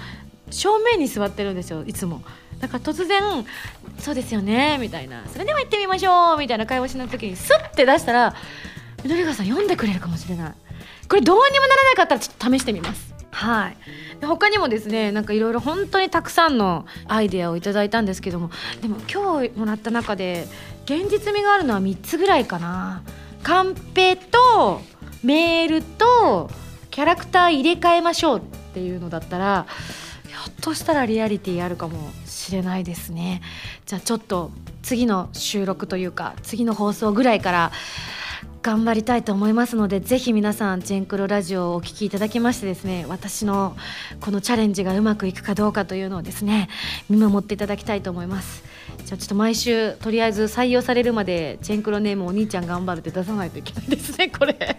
[0.50, 2.22] 正面に座ってるんですよいつも。
[2.64, 3.46] だから突然
[4.00, 8.34] 「そうですよね」みたいな「それでは行ってみましょう」みたいな会話しない時にスッて出したら
[9.04, 10.54] 緑川さん読んでくれるかもしれない。
[11.10, 13.14] これどうにもならなかったらちょっと試してみます。
[13.32, 13.78] はい。
[14.22, 18.50] で他にもですねなんかいろいろ本当にたくさんのアイデアをいただいたんですけども
[18.82, 20.48] でも今日もらった中で
[20.86, 23.04] 現実味があるのは3つぐらいかな。
[23.44, 24.82] カンペと
[25.22, 26.50] メールと
[26.92, 28.42] キャラクター入れ替えましょうっ
[28.74, 33.42] ていうのだったらひょっとしたらリアリティあるかもしれないですね。
[33.86, 34.52] じゃあちょっと
[34.82, 37.72] 次の収録というか次の放送ぐらいから
[38.64, 43.76] 頑張りたいと思いますのでぜひ皆さんジェンクロラジオをお聴きいただきましてですね私の
[44.22, 46.70] このチャレンジがうまくいくかどうかというのをですね
[47.10, 48.64] 見守っていただきたいと思います。
[49.06, 54.78] じゃあちょっと毎週とりあえず採用されるまでジェンクロネームお兄ちゃん頑張るって出さないといけないですねこれ。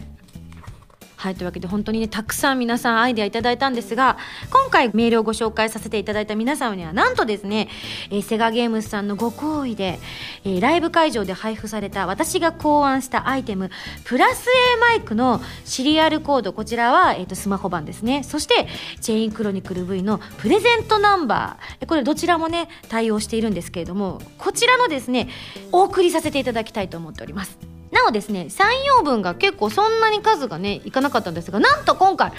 [1.25, 4.19] はいというわけで本当にねたくさん皆さんアイデアいただいたんですが
[4.51, 7.71] 今回メールをご紹介させていただいた皆様にはなんとですね、
[8.11, 9.99] えー、セガゲームズさんのご好意で、
[10.45, 13.71] えー、ライブ会場で配布された私が考案したアイテム
[14.05, 18.23] プラス A マイクのシリアルコードこちらは、えーと、スマホ版ですね。
[18.23, 18.67] そして
[19.01, 25.31] チェインクロニクル V のプレゼントナンバーこれどちらもね対応しているんですけれどもこちらのですね
[25.73, 27.74] お送りさせていただきたいと思っております。
[27.95, 32.35] なおですね採用分が結構そんなに数がねいかなかったんですがなんと今回30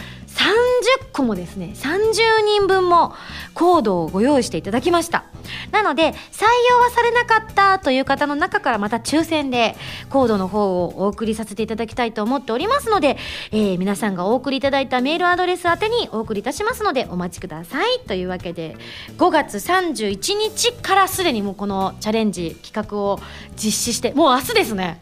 [1.13, 3.13] 個もですね30人分も
[3.53, 5.23] コードをご用意していただきました。
[5.71, 9.75] なので採用はされなかったという方の中からまた抽選で
[10.09, 13.17] コードの方をお送りさせていただきたいと思っておりますので、
[13.51, 17.99] えー、皆さんがお送りいただいたメールアドレス宛てにお送りいたしますのでお待ちください。
[18.07, 18.75] というわけで
[19.17, 23.19] 5月31日からすでにもうこのチャレンジ企画を
[23.55, 25.01] 実施してもう明日ですね。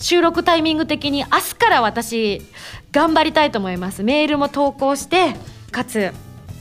[0.00, 2.42] 収録タイミング的に明日から私
[2.90, 4.02] 頑張りたいと思います。
[4.02, 5.34] メールも投稿して
[5.70, 6.12] かつ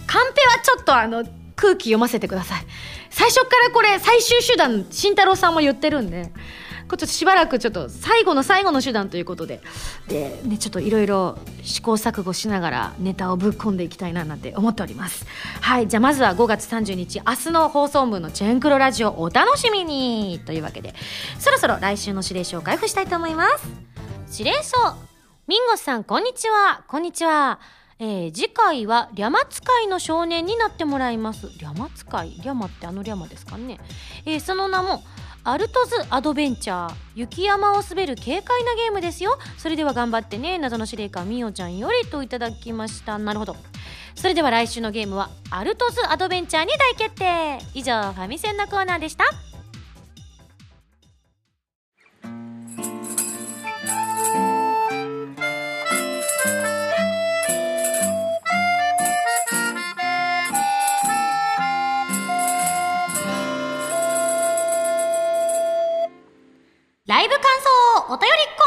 [0.06, 1.24] カンペはちょっとあの
[1.56, 2.66] 空気読ませてください。
[3.10, 6.32] 最初からこれ最終手段慎太郎さんも言ってるんで。
[6.98, 9.62] ちょっとしばらくちょっと最後の最後の手段ということで。
[10.08, 15.26] で、ね、ちょっといろいろ試行錯誤しながらネタをぶっ込んでいきたいななんて思っております。
[15.62, 20.94] はいじゃあまずは5月30日明日の放送分のチェンクロラジオお楽しみにというわけで。
[21.38, 23.68] そろそろ来週の指令書を開封したいと思います。
[24.40, 24.78] 指令書。
[25.48, 26.84] ミンゴスさんこんにちは。
[26.88, 27.60] こんにちは。
[28.02, 31.48] えー、次回はリャマ使いの少年になってもらいます。
[31.48, 33.78] リャマ使いリャマってあのリャマですかね、
[34.26, 35.04] えー、その名も
[35.52, 39.40] アルトズアドベンチャー雪山を滑る軽快なゲームですよ。
[39.58, 43.18] それでは頑張ってね謎の司令官みおちゃんよりといただきました。
[43.18, 43.56] なるほど。
[44.14, 47.58] それでは来週のゲームはアルトズアドベンチャーに大決定。
[47.74, 49.24] 以上ファミセンのコーナーでした。
[68.12, 68.64] お便りコ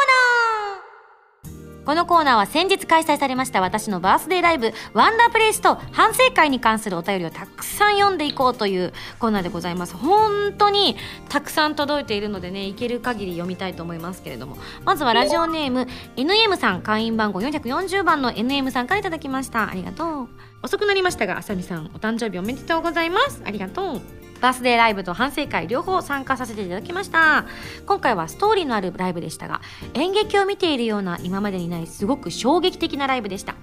[1.49, 1.85] ーナー。
[1.85, 9.97] このコーナーは先日開催されました私のバースデーライブワンダープレイスと反省会に関するお便りをたくさん読んでいこうというコーナーでございます。
[9.97, 10.97] 本当に
[11.29, 14.59] たくさん届いているのでねいける限り読みたいと思いますけれども。
[14.85, 19.69] まずはラジオネーム NM さん会員番号440番の NM さんからいただきました。
[19.69, 20.29] ありがとう。
[20.63, 23.43] 遅くなりましたがあさみさんお誕生日おめでとうございます。
[23.45, 24.22] ありがとう。
[24.43, 27.47] バースデーライブと反省会両方参加させていただきました。
[27.87, 29.63] 今回はストーリーのあるライブでしたが
[29.95, 33.55] 演劇を見ているような今までにないすごく衝撃的なライブでした。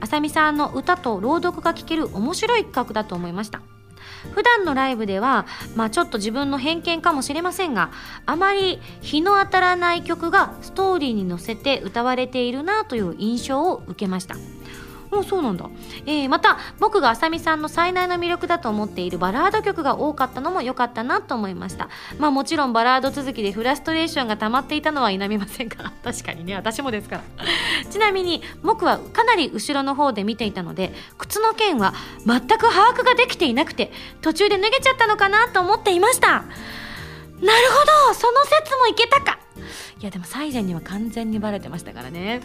[0.00, 3.62] あさみさんの歌と朗読が聴ける面白い企画だと思いました。
[4.34, 7.90] 普段のライブでは、まあ、ちょっと自分の偏見かもしれませんが
[8.26, 14.36] あまり日の当たらない曲がストーリーに乗せて歌われているなという印象を受けました。
[15.14, 15.68] あそうなんだ、
[16.06, 21.90] えー、また僕があさみさんの最大の魅力だと思っているバラード曲が多かったのも良かったなと思いました。
[22.18, 27.22] まあもちろんバラード続きでフラストレーションが溜まっていたのは否めませんが 確かにね私もですから。
[27.90, 31.92] ちなみに僕はかなり後ろの方で見ていたので靴の件は
[32.26, 36.28] 全く把握ができていなくて途中で脱げちゃったのかなと思っていました。
[36.28, 36.44] なる
[37.70, 38.14] ほど。
[38.14, 39.38] その説もいけたか。
[40.00, 42.40] いやでも最前には完全にバレてましたからね。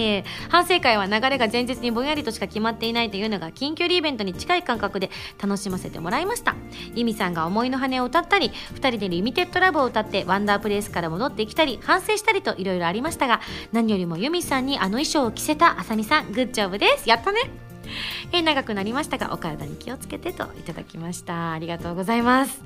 [0.00, 5.10] えー、反省会は流れが前日にぼんやりとしか決まっていないというのが近距離イベントに近い感覚で
[5.42, 6.54] 楽しませてもらいました。
[6.94, 13.40] 由美さんが思いの羽を歌ったり2人でリミテッドラブを歌ってワンダープレイスから戻ってきたり反省したりといろいろありましたが
[13.72, 17.08] 何よりも由美さんにあの衣装を着せたあさみさんグッジョブです。
[17.08, 17.67] やったね。
[18.32, 21.52] え、長くなりましたがお体に気をつけてといただきました。
[21.52, 22.62] ありがとうございます。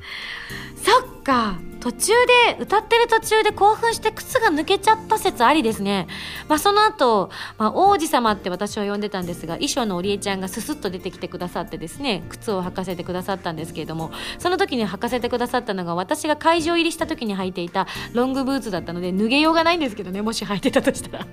[0.77, 1.59] そっか。
[1.81, 2.13] 途中
[2.57, 6.07] で歌ってる途中で興奮して靴が抜けちゃった説ありですね。
[6.49, 21.27] まあその後、まあ、王子様って私は呼んでたんですが衣装の織江ちゃんがススッと出てきてくださってですね靴を履かせてくださったんですけれどもその時に履かせてくださったのが私が会場入りした時に履いていたロングブーツだったので脱げようがないんですけどねもし履いてたとしたら。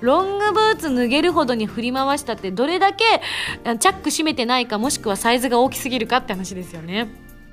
[0.00, 3.04] ロングブーツ脱げるほどに振り回したってどれだけ
[3.78, 7.08] チャック閉めてないかもしくはサイズが大きすぎるかって話ですよね。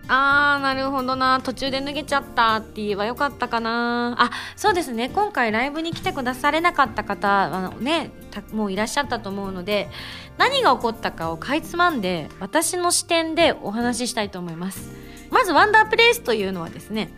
[0.08, 1.42] あーなるほどな。
[1.42, 4.16] 途中で脱げちゃったって言えばよかったかな。
[4.20, 5.10] あそうですね。
[5.10, 8.12] 今回ライブに来てくだされなかった方あのね
[8.54, 9.90] もういらっしゃったと思うので
[10.38, 14.92] 何が起こったかをかいつまんで私の視点でお話ししたいと思います。
[15.32, 17.10] まずワンダープレイスというのはですね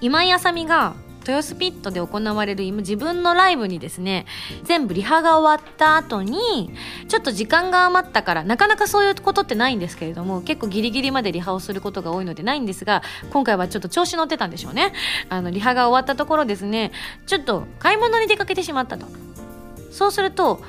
[0.00, 4.26] 今井あさみが豊洲ピットで行われる今自分のライブにですね
[4.64, 6.72] 全部リハが終わった後に
[7.08, 14.92] ちょっと時間が余ったからなかなかそういうことってないんですけれども結構ギリギリまでリハをすることが多いのでないんですが今回はちょっと調子乗ってたんでしょうね。
[15.28, 16.92] あのリハが終わったところですね
[17.26, 19.06] ちょっと買い物に出かけてしまったと。
[19.90, 20.62] そうすると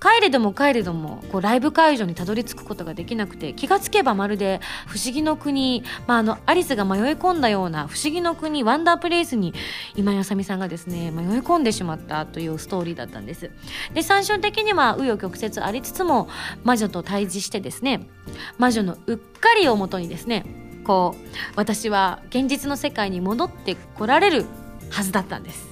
[0.00, 9.54] 帰れども帰れどもこうライブ会場にたどり着くことができなくて気がつけばまるで不思議の国、まあ、あのアリスが迷い込んだような不思議の国ワンダープレイスに
[9.96, 13.50] 今井あさみさんがですね迷い込んでしまったというストーリーだったんです。
[13.92, 16.28] で最終的には紆余曲折ありつつも
[16.62, 18.08] 魔女と対峙してですね
[18.56, 20.46] 魔女のうっかりをもとにですね
[20.84, 24.46] こう私は現実の世界に戻ってこられる
[24.90, 25.66] はずだったんです。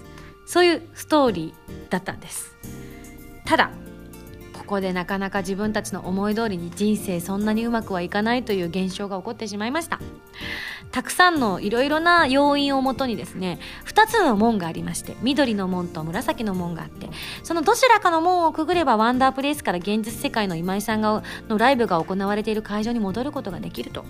[0.47, 2.57] そういうストーリーだったんです。
[3.45, 3.71] ただ
[4.67, 10.01] ここでなかなか自分たちの思い通りに人生そんなにうまくはいかないという現象が起こってしまいました。
[10.93, 17.11] たくさんのいろいろな要因をもとにですね2つの門がありまして緑の門と紫の門があって
[17.43, 24.05] そのどちらかの門をくぐればワンダープレイスから現実世界の今井さんがのライブが行われている会場に戻ることができると。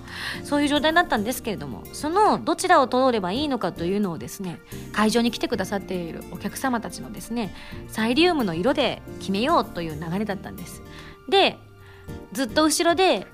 [0.44, 4.60] そういう状態だったんですけれどもそのどちらを通ればいいのかというのをですね
[4.92, 7.54] 会場に来てくださっているお客様たちのですね
[7.88, 10.82] サイリウムの色で決めようという流れだったんです。
[11.28, 11.58] で
[12.32, 13.26] ずっと後ろで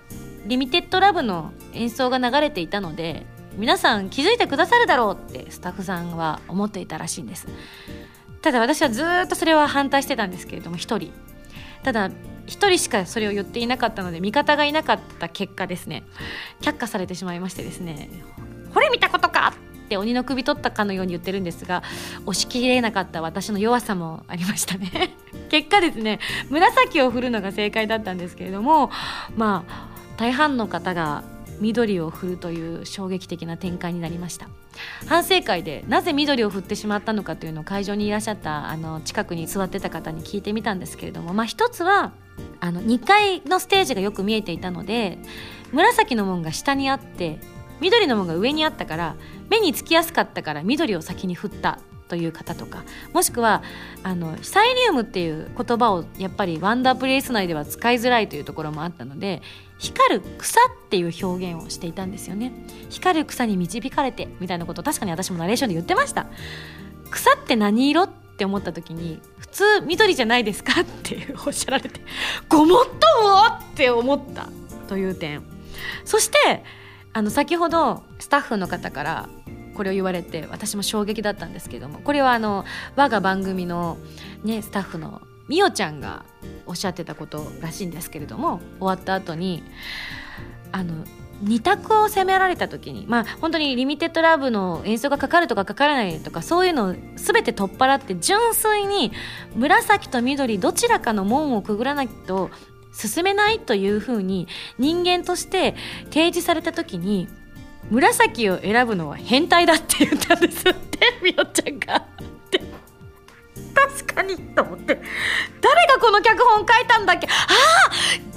[0.47, 7.47] リミテッドラブの演奏が流れていたので皆さん気づいてくださるだろうってスタッフさんは思っていたらしいんです。
[8.41, 11.12] ただ私はずっとそれは反対してたんですけれども1人。
[11.83, 12.15] ただ1
[12.47, 16.05] 人しかそれを言っていなかったので味方がいなかった結果ですね。
[16.61, 18.09] 却下されてしまいましてですね。
[18.73, 19.53] これ見たことか
[19.85, 21.83] って鬼の首取ったかのように言ってるんですが
[22.25, 25.15] 押し切れなかった私の弱さもありましたね。
[25.50, 28.90] 結果ですね紫を振るのが正解だったんですけれども
[29.37, 31.25] まあ大半の方が
[31.63, 34.48] 緑を振るという衝撃的な展開になりました。
[35.06, 42.13] 反省会でなぜ緑を振ってしまったのかというのを会場にいらっしゃったあの近くに座ってた方に聞いてみたんですけれども、まあ、一つは
[42.60, 45.19] あの2階のステージがよく見えていたので
[45.73, 47.38] 紫の門が下にあって
[47.81, 49.17] 緑の門が上にあったから
[49.50, 52.85] 目につきやすかったから緑を先に振ったという方とか
[53.15, 53.63] もしくは
[54.02, 59.40] あのサイリウムっていう言葉をやっぱりワンダープレイス内では使いづらいというところもあったので
[59.83, 62.53] 光る草っていう表現をしていたんですよね。
[62.89, 66.27] 光る草に導かれてみたいなことを確かに私もナレーションで言ってました。
[67.11, 72.01] 草って何色って思った時に普通緑じゃないですかっておっしゃられて
[72.49, 72.91] ごもっと
[73.23, 74.49] もって思った
[74.89, 75.43] という点。
[76.05, 76.63] そして
[77.13, 79.29] あの先ほどスタッフの方から
[79.75, 82.65] これを言われて私も衝撃だったんですけどもこれはあの
[82.95, 83.99] 我が番組の、
[84.45, 85.23] ね、スタッフの
[85.53, 86.25] みおちゃんが
[86.65, 89.63] おっしゃってたことらしいんですけれども終わった後に
[90.73, 91.05] あの
[91.42, 99.13] 二択を責められた時にまあ本当にリミテッドラブの演奏がかかるとかかからないとかそういうのを全て取っ払って純粋に
[99.55, 102.48] 紫と緑どちらかの門をくぐらないと
[102.94, 104.48] 進めないというふうに
[104.79, 105.75] 人間として
[106.05, 107.29] 提示された時に
[107.90, 112.32] 紫を選ぶのは変態だって言ったんですってみおちゃんが。
[113.75, 115.00] 確かにと思って。
[115.60, 117.27] 誰がこの脚本書いたんだっけ？
[117.27, 117.90] ああ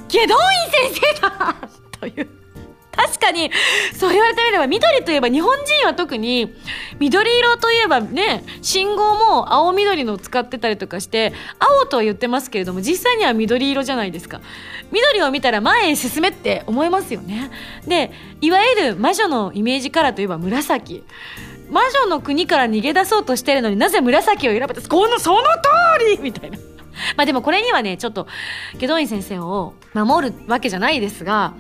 [0.08, 1.56] 祁答院先生だ。
[2.00, 2.28] という。
[2.96, 3.52] 確かに
[3.94, 6.56] そう言われてみれば緑といえば日本人は特に
[6.98, 14.40] 緑色といえばね信号も青緑のを使ってたりとかして青とは言ってますけれども実際には緑色じゃないですか。
[14.94, 17.52] 緑を見たら前へ進めって思いますよね。
[17.86, 21.04] でいわゆる魔女のイメージカラーといえば紫。
[21.76, 25.46] 魔女の国から逃げ出そうとしてるのになぜ紫を選べたこのその通
[26.16, 26.22] り！
[26.22, 26.58] みたいな。
[27.18, 28.28] まあでもこれにはねちょっと
[28.78, 31.54] 祁答院先生を守るわけじゃないですが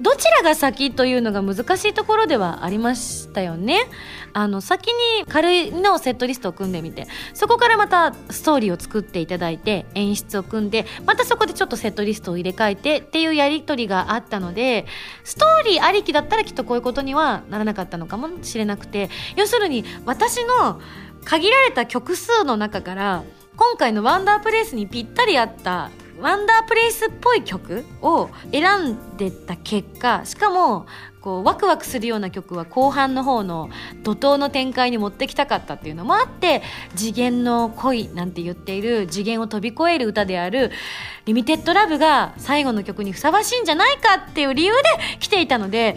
[0.00, 3.88] どちらが先というのが難しいところではありましたよね。
[4.34, 14.84] あの先に軽いのセットリストを組んでみてそこからまたストーリーを作っていただいて演出を組んでまたそこでちょっとセットリストを入れ替えてっていうやり取りがあったので
[15.24, 20.82] ストーリーありきだったらきっとこういうことにはならなかったのかもしれなくて要するに私の
[21.24, 23.24] 限られた曲数の中から
[23.56, 25.90] 今回の「ワンダープレイス」にぴったり合った
[26.20, 30.86] ワンダープレイスっぽい曲を選んでた結果しかも
[31.20, 33.68] こうワクワクするような曲は後半の方の
[34.02, 36.62] 怒涛の展開に持ってきたかったっていうのもあって
[36.94, 40.70] 次元の恋なんて言っている次元を飛び越える歌である
[41.26, 44.82] 「リミテッドラブが最後の曲にふさわしいんじゃないかっていう理由で
[45.18, 45.96] 来ていたので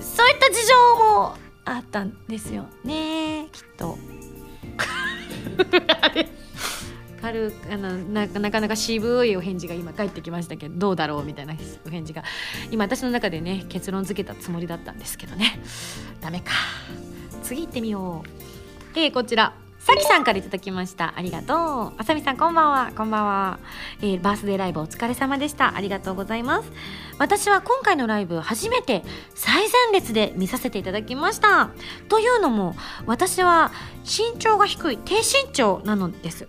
[0.00, 3.98] そういった事情もあったんですよねきっと。
[7.20, 11.54] 軽あのななかなか渋いお返事が今返ってきましたけどどうだろうみたいな
[11.86, 12.24] お返事が
[12.70, 15.60] 今私の中でね結論付けたつもりだったんですけどね。
[16.20, 16.52] ダメか。
[17.42, 18.24] 次行ってみよ
[18.94, 18.98] う。
[18.98, 19.54] えー、こちら。
[19.80, 21.14] さきさんからいただきました。
[21.16, 21.92] ありがとう。
[21.96, 22.92] あさみさんこんばんは。
[22.94, 23.58] こんばんは、
[24.02, 25.74] えー、バースデーライブお疲れ様でした。
[25.74, 26.70] ありがとうございます。
[27.18, 29.02] 私は今回のライブ初めて
[29.34, 31.70] 最前列で見させていただきました。
[32.10, 33.72] というのも私は
[34.04, 36.46] 身長が低い低身長なのです。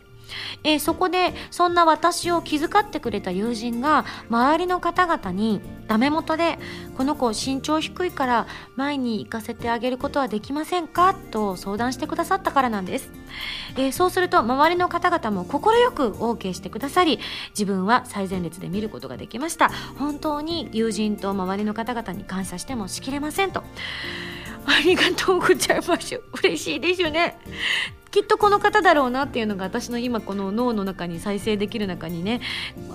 [0.64, 6.60] えー、そこでそんな私を気遣ってくれた友人が周りの方々にダメ元で
[6.98, 13.12] 「この子身長低いから前に行かせてあげることはできませんか?」と相談してくださったからなんです、
[13.76, 15.62] えー、そうすると周りの方々も快
[15.92, 17.20] く OK してくださり
[17.50, 19.72] 自分は最前列で見ることができました。
[19.98, 23.64] 本当に友人と周りの方々に感謝してもしきれませんと。
[24.66, 26.22] ありがとうございます。
[26.44, 27.38] 嬉しいですよね。
[28.12, 32.42] きっとこの方だろうなっていうのが私の今この脳の中に再生できる中にね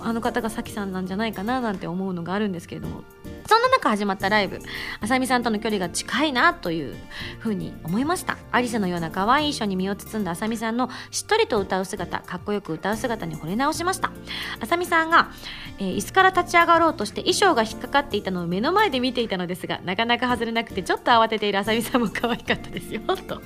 [0.03, 3.03] あの方がさきさんなんじゃないかななんて思うのがあるんですけれども。
[3.47, 4.59] そんな中始まったライブ
[4.99, 6.95] あさみさんとの距離が近いなという
[7.39, 8.37] ふうに思いました。
[8.51, 14.11] アリサのような可愛い衣装に身を包んだあさみさんのしっとりと歌う姿かっこよく歌う姿に惚れ直しました。
[14.59, 15.31] あさみさんが、
[15.79, 23.41] えー、椅子から立ち上がろうとして衣装が引っかかっていたのを目の前で見ていたのですがなかなか外れなくてちょっと慌てているあさみさんも可愛かったですよと。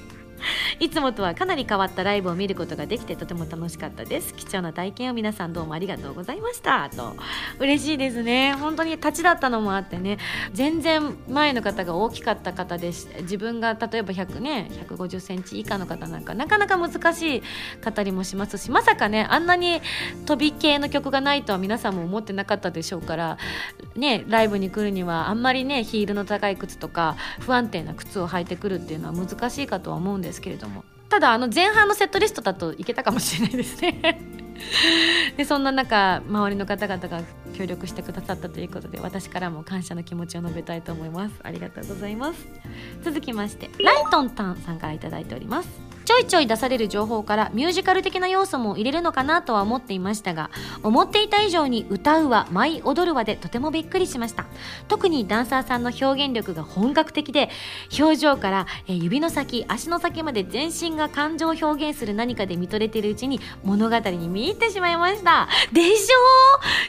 [0.80, 4.34] いつもとはかなり変わったライブを見ることができてとても楽しかったです。
[4.34, 6.90] 貴重な体験を皆さんどうもありがとうございました。
[6.90, 7.16] と
[7.60, 8.54] 嬉しいですね。
[8.54, 10.18] 本当に立ちだったのもあってね。
[10.54, 17.44] 全然前の方が大きかった方で自分が例えば100ね150センチ以下の方なんかなかなか難しい
[17.82, 19.82] 方りもしますしまさかねあんなに
[20.26, 23.38] 飛び系の曲がないとは皆さんも思ってなかったでしょうから
[23.96, 30.84] ねライブに来るにはあんまりねヒールの高い靴とか不安定な靴を履いてくるっていうのは難しいかとは思うんですですけれども。
[31.10, 34.22] ただあの前半のセットリストだといけたかもしれないですね。
[35.36, 37.22] でそんな中周りの方々が
[37.54, 41.36] 協力してくださったということで私からも感謝の気持ちを述べたいと思います。
[41.44, 42.48] ありがとうございます。
[43.04, 45.91] 続きましてライトンタンさんから頂いております。
[46.12, 50.50] ちょいちょい出される情報からミュージカル的な要素も入れるのかなとは思っていましたが
[50.84, 54.46] 思っていた以上に歌うわ舞い踊るわでとてもびっくりしました。
[54.90, 57.50] 特にダンサーさんの表現力が本格的で
[57.98, 65.48] 表情から、え指の先足の先まで全身が感情を表現する何かで見とれているうちに物語に見入ってしまいました。
[65.72, 66.10] でし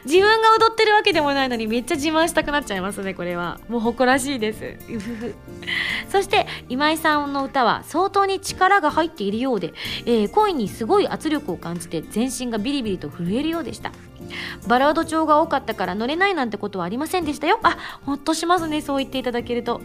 [0.02, 0.04] ょ？
[0.04, 3.60] 自分が踊ってるわけでもないのにめっちゃ自慢したくなっちゃいますねこれは。
[3.68, 4.76] もう誇らしいです。
[6.10, 9.72] そして今井さんの歌は相当に力が入っっているようで、
[10.06, 13.92] えー、声にすごい圧力を感じて全身がビリビリと震えるようでした。
[14.66, 17.60] バラード調が多かったから乗れないなんてことはありませんでしたよ。
[17.62, 19.80] あほっとしますねそう言っていただけると。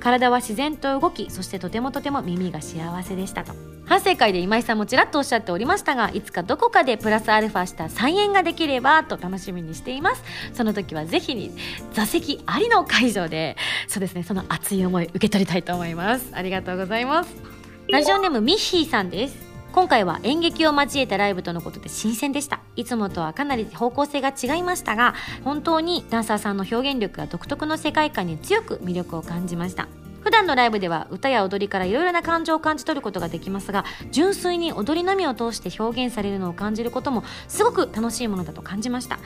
[0.00, 3.52] 体は自然と動きそしてとてもとても耳が幸せでしたと。
[3.84, 10.22] 反省会で今井さんもちらっとおっしゃっておりましたがいつかどこかでプラスアルファした再演ができればと楽しみにしています。
[10.54, 11.52] その時はぜひに
[11.92, 13.56] 座席ありの会場で
[13.88, 16.30] そうですねその熱い思い受け取りたいと思います。
[16.32, 17.61] ありがとうございます。
[17.92, 19.36] ラジオネームミッヒーさんです。
[19.74, 22.60] 今回は演劇を交えたライブとのことで新鮮でした。
[22.74, 25.12] いつもとはかなり方向性が違いましたが
[25.44, 29.88] 本当にダンサーさんの表現力が独特の世界観に強く魅力を感じました。
[30.22, 39.16] 普段のライブでは歌や踊りからいろいろな感情を感じ取ることができますが純粋に踊りのみを通して表現されるのを感じることもすごく楽しいものだと感じました。
[39.16, 39.20] い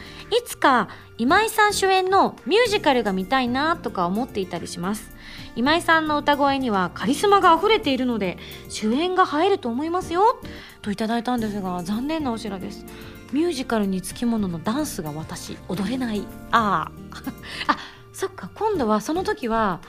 [0.45, 0.89] つか
[1.19, 5.14] 今井さん主演のミュージカルが見たいなとか思っていたりします。
[5.57, 8.37] 今井さんの歌声にはカリスマが溢れているので
[8.69, 10.39] 主演が入ると思いますよ。
[10.83, 12.85] といただいたんですが残念なお知らせです。
[13.33, 16.27] ミュージカルにつきもののダンスが私踊れない。
[16.53, 16.91] あ
[17.67, 17.77] あ
[18.13, 18.51] そっか。
[18.55, 19.81] 今度はその時は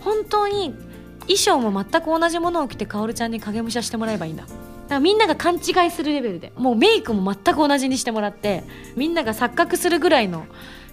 [0.00, 0.74] 本当に
[1.20, 4.42] 衣装も全く同じものを着てかおるちゃんに影武者してもらえばいいんだ。
[4.42, 4.56] だか
[4.90, 6.52] らみんなが勘違いするレベルで。
[6.56, 8.64] もうメイクも全く同じにしてもらって
[8.96, 10.46] みんなが錯覚するぐらいの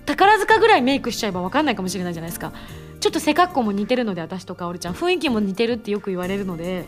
[0.05, 2.53] 宝塚ぐらいメイクしちゃえば分かんないかもしれないじゃないですか。
[3.03, 6.85] ちょっと背格好も似てるので私とかおるちゃん雰囲気も似てるってよく言われるので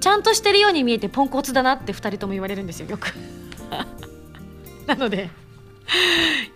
[0.00, 3.12] ちゃんとしてるように見えてポンコツだなって2人とも言われるんですよよく。
[4.88, 5.28] なので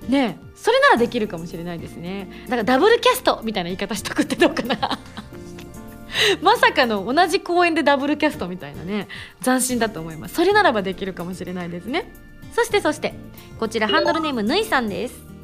[0.09, 2.44] ねそれならできるかもしれないですね。
[2.44, 4.98] だからダブルキャストみたいな言い方しとくってどうかな。
[6.40, 9.09] まさかの同じ公演でダブルキャストみたいなね
[9.44, 10.36] 斬新だと思います。
[10.36, 12.11] それならばできるかもしれないですね。
[12.55, 13.12] そしてそして
[13.61, 15.34] こちらハンドルネームぬいさんです。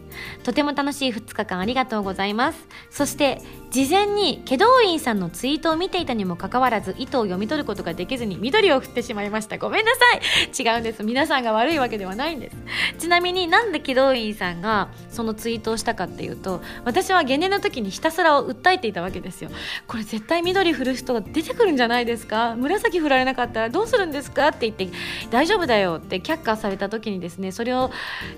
[0.43, 2.67] とても楽しい2日間ありがとうございます。
[2.91, 9.59] そして事前に祁答院さんのツイートを見ていたにもかかわらず意図を読み取ることができずに緑を振ってしまいました。
[9.59, 10.63] ごめんなさい。
[10.63, 11.05] 違うんです。
[11.05, 12.57] 皆さんが悪いわけではないんです。
[12.99, 19.51] ちなみになんで祁答院さんがそのツイートをしたかっていうと私はゲネの時にひたすら訴えていたわけですよ。
[19.87, 22.57] これ絶対緑振る人が出てくるんじゃないですか？
[22.57, 24.49] 紫振られなかったらどうするんですか？
[24.49, 24.89] って言って
[25.31, 27.91] 大丈夫だよって却下された時にですねそれを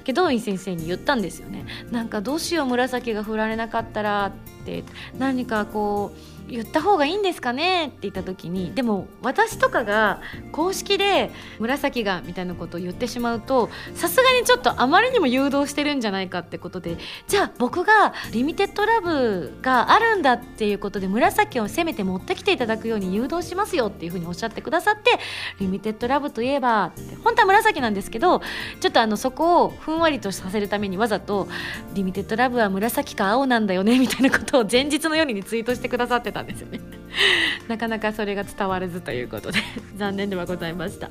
[0.04, 1.64] 祁答院先生に言ったんですよね。
[1.92, 4.82] なんかどうしよう紫が振られなかったらって
[5.18, 10.20] 何かこう言った方がいいんですかねって言った時にでも私とかが
[10.52, 25.18] 公式で紫がみたいなことを言ってしまうとさすがにちょっとあまりにも誘導してるんじゃないかってことでじゃあ僕がリミテッドラブがあるんだっていうことで紫をせめて持ってきていただくように誘導しますよっていうふうにおっしゃってくださって
[25.58, 28.42] リミテッドラブといえばって本当は紫なんですけど
[28.80, 31.48] ちょっとあのそこをふんわりとさせるためにわざと
[31.94, 36.80] リミテッドラブは紫か青なんだよねみたいなことを前日のようにツイートしてくださってたんですよね。
[37.68, 39.60] なかなかそれが伝わらずということで
[39.96, 41.08] 残念ではございました。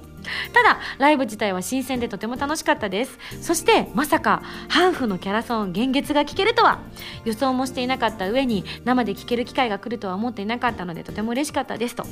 [0.54, 3.18] ただライブ自体は新鮮でとても楽しかったです。
[3.42, 6.80] そしてまさかハーフのキャラソン幻月が聴けるとは。
[7.26, 12.06] 予想もしていなかった上に生で聴ける機会が来るとは思っていなかったのでとても嬉しかったですと。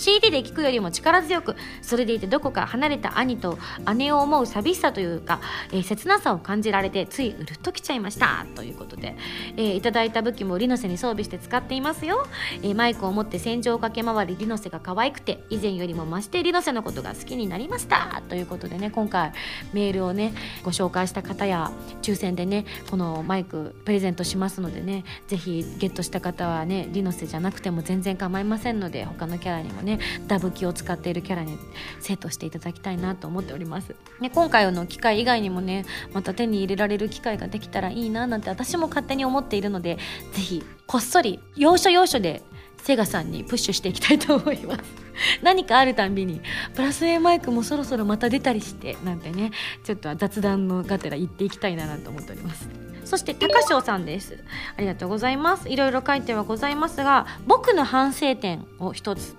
[0.00, 3.58] CD で聴くよりも力強くそれでいてどこか離れた兄と
[3.96, 5.40] 姉を思う寂しさというか、
[5.72, 9.14] えー、切なさを感じられてついうるっときちゃいましたということで、
[9.58, 12.26] えー、いただいた武器もリノセに装備して使っていますよ、
[12.62, 19.32] えー、マイクを持って戦場を駆け回りリノセが可愛くて以前よりも増してリノセのことが好きになりましたということでね今回
[19.74, 20.32] メールをね
[20.64, 21.70] ご紹介した方や
[22.00, 29.89] 抽選でねこのマイクプレゼントしますのでねぜひゲットした方はねリノセじゃなくても全然構いませんので他のキャラにもね
[30.26, 31.58] ダブキを使っているキャラに
[32.00, 39.98] セットしていただきたいなと思っております、ね、今回の機会以外にもねまた手に入れられる機会ができたらいいななんて私も勝手に思っているので
[40.32, 42.42] ぜひこっそり要所要所で
[42.82, 44.80] セガさんにプッシュしていきたいと思います。
[45.42, 46.40] 何かあるたんびに
[46.74, 49.50] プラス A マイクもそろそろまた出たりしてなんてね
[49.84, 52.68] ちょっと雑談のがてら言っていきたいななんて思っております。
[53.04, 54.42] そして高翔さんです。
[54.76, 55.68] ありがとうございます。
[55.68, 59.36] いろいろ書いてはございますが僕の反省点を一つ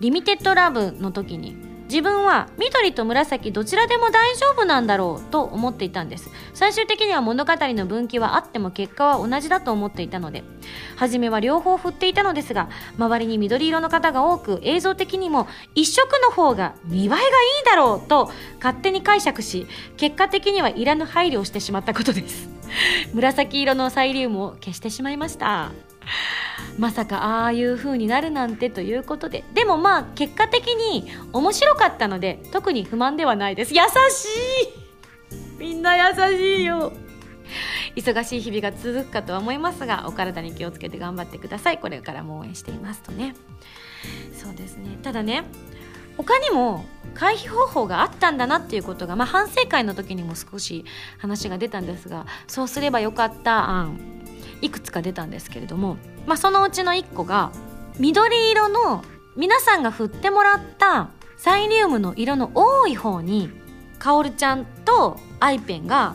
[0.00, 1.56] リミテッドラブの時に
[1.88, 6.30] 自分は緑と紫どちらでも大丈夫なんだろうと思っていたんです。
[6.52, 10.44] 最終的には物語の分岐はあっても結果は同じだと思っていたので
[10.96, 12.68] 初めは両方振っていたのですが
[12.98, 17.24] 周りに緑色の方が多く映像的にも一色の方が見栄えがいい
[17.64, 22.50] だろうと勝手に解釈し結果的にはいらぬ配慮をしてしまったことです。
[23.14, 25.72] 紫色のサイリウムを消してしまいました。
[26.78, 29.44] まさかああいう風になるなんてということで。
[29.54, 33.74] でもまあ結果的に面白かったので特に不満ではないです。
[33.74, 33.80] 優
[34.10, 34.26] し
[35.34, 35.58] い。
[35.58, 36.92] みんな優しいよ。
[37.96, 41.78] 忙しい日々が続くかとは思いますがお体に気をつけて頑張ってください。
[41.78, 43.34] これからも応援していますとね。
[44.32, 44.98] そうですね。
[45.02, 45.44] ただね
[46.16, 46.84] 他にも
[47.14, 50.84] 回避方法があったんだなっていうことが、まあ、反省会の時にも少し
[51.18, 54.00] 話が出たんですがそうすればよかった案。
[54.60, 55.96] いくつか出たんですけれども、
[56.26, 57.52] まあ、そのうちの1個が
[57.98, 59.04] 緑色の
[59.36, 63.50] 皆さんが振ってもらったサイリウムの色の多い方に
[63.98, 66.14] かおるちゃんとアイペンが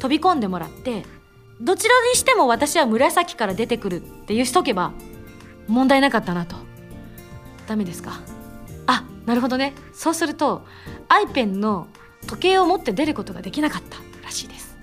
[0.00, 1.04] 飛び込んでもらって
[1.60, 4.92] どちらにしても私は紫から出てくるっていうしとけば
[5.68, 6.56] 問題なかったなと。
[7.66, 8.20] ダメですか？
[8.86, 9.72] あなるほどね。
[9.92, 10.64] そうすると
[11.08, 11.88] アイペンの
[12.26, 14.76] 時計を持って出ることができなかったらしいです。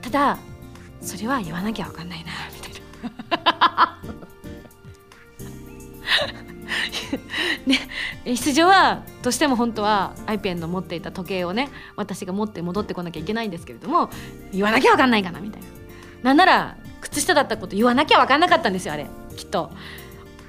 [0.00, 0.38] ただ
[1.00, 3.98] それは言わなきゃ分かんないなみたいな。
[7.66, 7.78] ね
[8.24, 14.10] 出場はどうしても本当はアイペンの持っていた時計をね私が持って戻ってこなきゃいけないんですけれども
[14.52, 15.68] 言わなきゃ分かんないかなみたいな。
[16.22, 19.72] なんなら靴下だったこと言わなきゃ分かんなかったんですよあれきっと。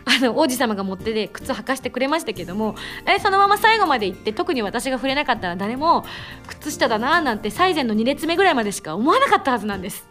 [0.06, 2.76] あの王子様が持ってで靴履かしてくれましたけども
[3.06, 6.06] えそのまま最後まで行って特に私が触れなかったら誰も
[6.48, 10.08] 靴下だななんて最前の2列目ぐらいまでしか思わなかったはずなんです。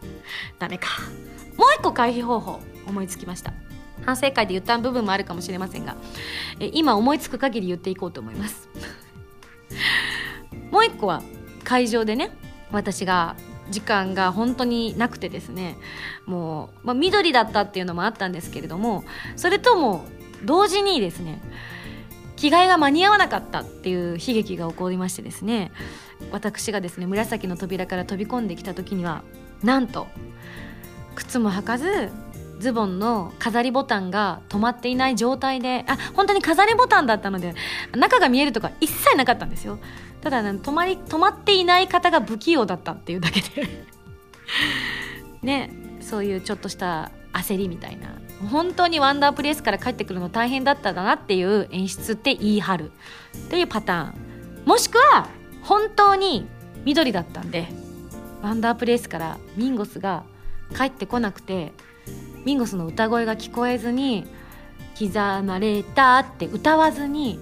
[0.58, 0.88] ダメか。
[1.56, 3.52] もう一個回避方法思いつきました。
[4.04, 5.94] 反省会で言った部分もあるかもしれませんが
[6.58, 8.68] え今思いつく限り言っていこうと思います。
[10.70, 11.22] もう一個は
[11.64, 12.30] 会場でね
[12.72, 13.36] 私が
[13.70, 15.76] 時間が本当になくてですね
[16.26, 19.04] もう、まあ、緑だったっていうのもあったんですけれども
[19.36, 20.04] それとも
[20.44, 21.40] 同時にですね
[22.36, 25.72] 着替えが間に合わなかったっていう悲劇が起こりましてですね
[26.32, 29.22] 私がですね紫の扉から飛び込んできた時には
[29.62, 30.06] なんと
[31.14, 32.10] 靴も履かず
[32.60, 37.54] ズボンの飾りボタンが止まっていない状態であ本当に飾りボタンだったので
[37.96, 39.78] 中が見えるとか一切なかったんですよ。
[40.20, 43.86] ただ、ね、止まり止まっていない方が不器用だったっていうだけで。
[45.42, 48.08] ねそういうちょっとした焦りみたいな。
[48.50, 52.92] 本当にワンダープレイスから帰ってくるの大変だっただなっていう演出って言い張る。
[53.36, 54.30] っていうパターン。
[54.66, 55.28] もしくは
[55.62, 56.46] 本当に
[56.84, 57.68] 緑だったんで
[58.42, 60.24] ワンダープレイスからミンゴスが
[60.76, 61.72] 帰ってこなくて
[62.44, 64.26] ミンゴスの歌声が聞こえずに
[64.98, 65.12] 「刻
[65.42, 67.38] まれた」って歌わずに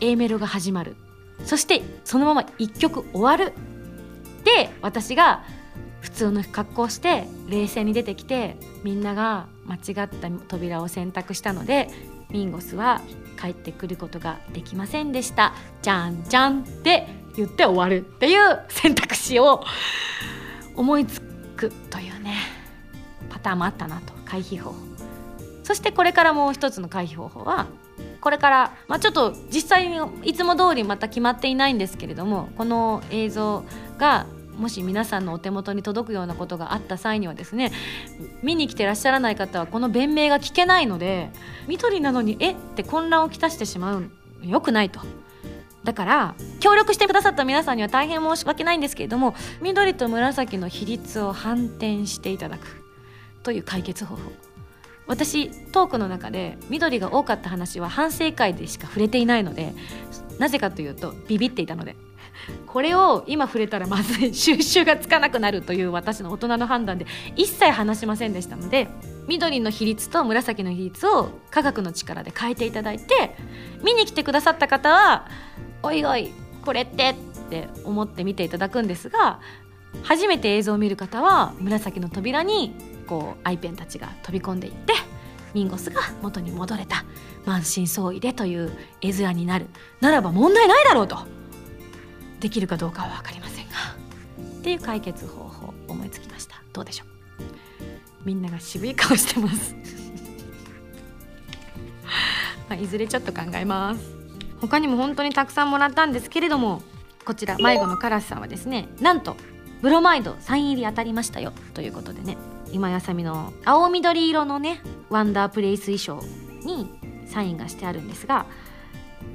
[0.00, 0.96] A メロが始まる。
[1.44, 3.52] そしてそのまま1曲終わる。
[4.44, 5.44] で私が
[6.00, 11.90] 普通の格好をして冷静に出てきてみんなが間違った扉を選択したので
[12.30, 13.00] ミンゴスは
[13.40, 15.54] 帰ってくることができませんでした。
[15.82, 19.62] じゃんじゃんって言って終わるっていう選択肢を
[20.74, 21.20] 思いつ
[21.56, 22.36] くというね
[23.28, 24.15] パターンもあったなと。
[24.26, 24.74] 回避法。
[25.62, 27.66] そしてこれからもう一つの回避方法は
[28.20, 33.64] これから、まあ、ちょっと実際にいつも通りまた決まっていないんですけれどもこの映像
[33.98, 37.72] がもし皆さんのお手元に届くようなことがあった際にはですね
[38.42, 41.30] 見に来てらっしゃらない方はこの弁明が聞けないので
[41.66, 42.54] 緑なのにえっ？
[42.76, 44.10] て混乱をきたしてしまう。
[44.42, 45.00] よくないと。
[45.82, 52.85] だから協力してくださった皆さんには大変申し訳ないんですけれども緑と紫の比率を反転していただく。
[53.46, 54.22] という解決方法。
[55.06, 59.72] 私トークの中で緑が多かった話は反省会でしか触れていないので
[60.40, 61.94] なぜかというとビビっていたので。
[62.66, 64.34] これを今触れたらまずい。
[64.34, 68.88] 収集がつかなくなるという私の大人の判断で一切話しませんでしたので
[69.26, 73.36] 緑の比率と紫の比率を科学の力で変えていただいて
[73.82, 75.26] 見に来てくださった方は
[75.82, 76.30] 「おいおい
[76.62, 77.14] これって」っ
[77.48, 79.40] て思って見ていただくんですが
[80.02, 84.94] 初めて映像を見る方は紫の扉にこうアイペンたちが飛び込んでいって
[85.54, 87.04] ミンゴスが元に戻れた
[87.46, 89.66] 満身創痍でという絵面になる
[90.00, 91.18] ならば問題ないだろうと。
[92.40, 93.74] できるかどうかは分かりませんが。
[94.58, 96.60] っていう解決方法思いつきました。
[96.72, 97.08] どうでしょう。
[98.24, 99.74] みんなが渋い顔してます。
[102.68, 104.00] まあ、いずれちょっと考えます。
[104.60, 106.82] 他にも本当にたくさんもらったんですけれども
[107.24, 109.36] こちら迷子のカラスさんはですねなんと
[109.82, 111.52] ブロマイドサイン入り当たりましたよ。
[111.74, 112.36] ということでね。
[112.72, 116.20] 今やさみの青緑色のねワンダープレイス衣装
[116.66, 116.90] に
[117.26, 118.46] サインがしてあるんですが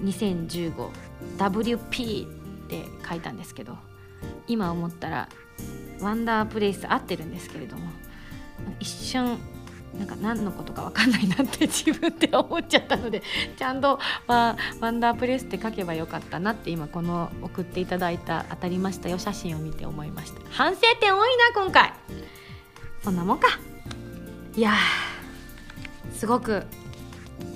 [0.04, 2.30] 2015WP っ
[2.68, 3.78] て書いたんですけど
[4.48, 5.30] 今思ったら
[6.00, 7.90] ワンダープレイス合ってるんですけれども
[8.80, 9.38] 一瞬
[9.98, 13.22] なんか何のことか分かんないなって自分で思っちゃったので
[13.58, 20.42] ちゃんとワワンダープレスって書けばよかったなって今この送っていただいた当たりましたよ写真を見て思いました。
[20.50, 21.94] 反省点多いな今回。
[23.04, 23.48] そんなもんか。
[24.56, 24.74] いや
[26.14, 26.64] すごく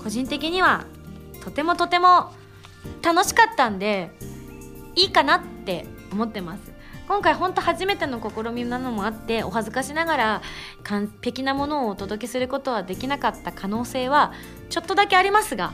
[0.02, 0.86] 個人的には
[1.44, 2.32] とてもとても
[3.04, 4.12] 楽しかったんで
[4.96, 6.74] いいかなって思ってます。
[7.08, 10.42] 今回本当初めての試みなのもあってお恥ずかしながら
[10.84, 14.34] 完璧なものをお届けすることはできなかった可能性は
[14.70, 15.74] ちょっとだけありますが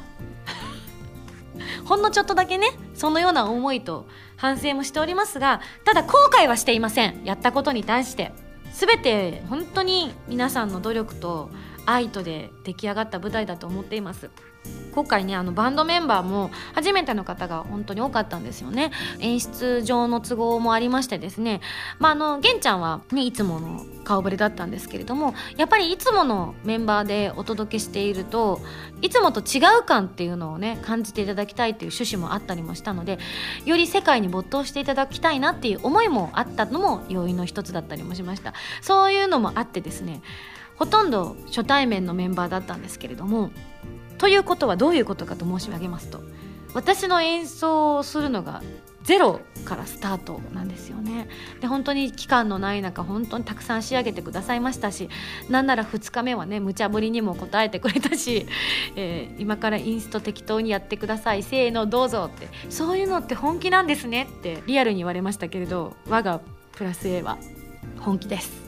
[1.86, 7.22] ほんのちょっとだけねそのような思いと反省もしておりますがただ後悔はしていません。
[7.24, 8.51] やったことに対して。
[8.74, 11.49] 全て本当に皆さんの努力と
[11.86, 14.30] 愛とで出来上がった舞台だと思っています。
[14.93, 18.91] 今回ねあのバンドメンバーも初めての方が本当に多かったんですよね。
[19.20, 21.62] 演出上の都合もありましてですね。
[21.99, 28.59] まああの玄ちゃんは、ね、いつもの顔ぶれだったんですけれどもやっぱりいつものメンバーでお届けしていると
[29.01, 33.20] いつもと違う感っていうのをね感じていただきたいっていう趣旨もあったりもしたので
[33.66, 38.53] より世界に没頭していただきたいなっていう思いもあったのも要因の一つだったりもしました。
[38.82, 40.22] そういうのもあってですね
[40.76, 43.51] ほとんど初対面のメンバーだったんですけれども
[44.22, 46.22] ということはどういうことかと申し上げますと
[46.76, 48.61] 私の演奏をするのが
[49.01, 51.28] ゼロからスタートなんですよね。
[51.59, 55.09] で本当に期間のない中本当にたくさん仕上げてくださいましたし
[55.49, 58.45] なんなら2日目はね無茶ぶりにも答えてくれたし、
[58.95, 66.41] えー、今からインスト適当にやってくださいせーのどうぞってそういうのって本気なんですねってリアルに言われましたけれど我が
[66.74, 67.39] プラス A は
[67.99, 68.61] 本気です。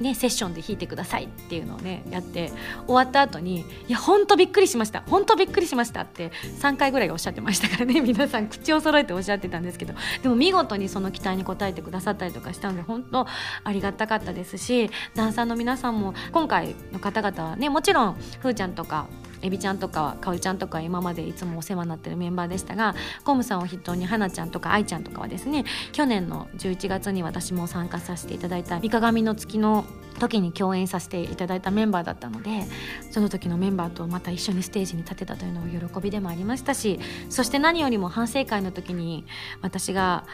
[0.00, 2.50] ね、セッションで弾いてくださいっていうのをねやって
[2.86, 5.02] 終わった後に「いやほんとびっくりしました。
[5.02, 8.00] ほんとびっくりしました」って3回ぐらいおっしゃってましたからね。
[8.02, 9.94] 皆さん口を揃えておっしゃってたんですけど。
[10.22, 13.26] でも見事にその期待に応えてくださったりとかしたので本当
[13.64, 19.06] ありがたかったですしダンサーの皆さんも今回の方々はねもちろんふーちゃんとか
[19.42, 29.84] エビちゃんとかかおちゃんとか今までいつもお世話になってるメンバーでしたがコムさんを筆頭にはなちゃんとか愛ちゃんとかはですね去年の11月に私も参加させていただいた三鏡の月の
[30.18, 32.64] 時に共演させていただいたメンバーだったので
[33.10, 39.24] その時のメンバーとまた一緒にステージに立てたというのも喜びでもありましたしそして何よりも反省会の時に
[39.62, 40.24] 私が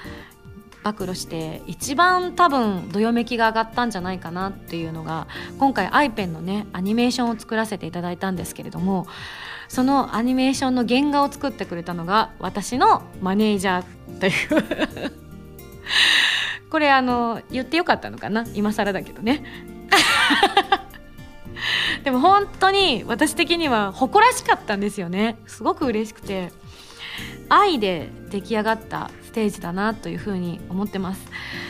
[0.92, 5.26] 暴露して一番多分どよめきが上がったんじゃないかなっていうのが
[5.58, 9.08] 今回 iPen のねアニメーションを作らせていただいたんですけれども
[9.68, 15.12] そのアニメーションの原画を作ってくれたのが私のマネージャーという。
[16.70, 18.44] これあの言ってよかったのかな？
[18.54, 19.42] 今更だけどね。
[22.04, 25.38] でも本当に私的には誇らしかったんですよね。
[25.46, 26.52] すごく嬉しくて。
[27.48, 31.20] 愛で出来上がったテージだなというふうに思ってます。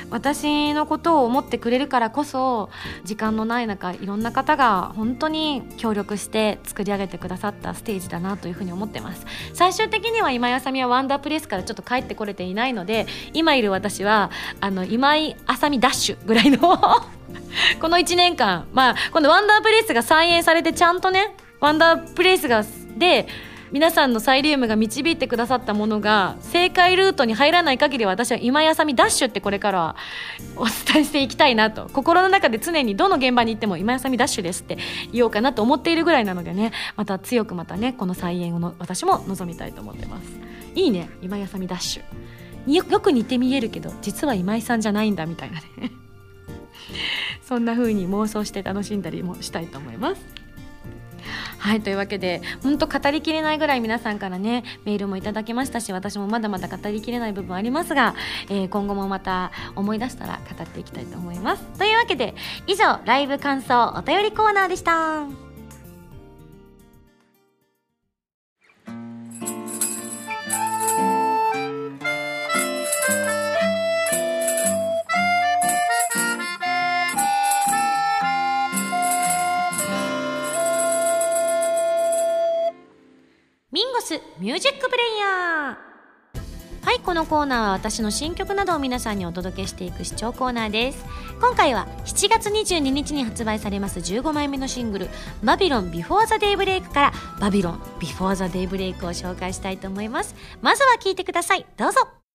[0.08, 2.70] 私のことを思ってくれるからこそ
[3.02, 9.26] 時間のない中いろんな方が本当に協力して作り上げてくださったステージだなというふうに思ってます。
[9.52, 16.60] 最終的には今井あさみはワンダープレイスからちょっと帰ってこれていないので今いる私はあの今井あさみダッシュぐらいの
[17.80, 22.64] この1年間まあこのワンダープレイスが再演されてちゃんとねワンダープレイスが
[22.96, 23.26] で
[23.76, 29.96] 皆さんのサイリウムが導いてくださったものが正解ルートに入らない限り私は今やさみダッシュってこれからは
[30.56, 31.90] お伝えしていきたいなと。
[31.92, 34.78] 心の中で常にどの現場に行っても今やさみダッシュですって
[35.12, 36.72] 言おうかなと思っているぐらいなのでね。
[36.96, 40.40] また強くまたねこの再演をの私も望みたいと思ってます。
[40.74, 42.72] いいね今やさみダッシュ。
[42.72, 45.92] よよく似て見えるけど実は今井さんじゃないんだみたいなね。
[47.44, 50.45] そんな風に妄想して楽しんだりもしたいと思います。
[51.66, 58.14] はいというわけで本当語りきれないぐらい皆さんからねメールもいただきましたし私もまだまだ語りきれない部分ありますが、
[58.48, 61.64] えー、今後もまた思い出したら語っていきたいと思います。
[61.76, 62.36] というわけで
[62.68, 65.45] 以上ライブ感想お便りコーナーでした。
[83.86, 85.86] ンゴスミュージックプレイヤー。
[86.86, 91.04] はいこのコーナーは私の新曲などを皆さんにお届けしていく視聴コーナーです。
[91.40, 95.08] 今回は7月22日に発売されます15枚目のシングル
[95.42, 100.36] 「バビロンビフォーザデイブレイクから「バビロンビフォーザデイブレイクを紹介したいと思います。
[100.62, 101.66] まずは聴いてください。
[101.76, 102.25] どうぞ。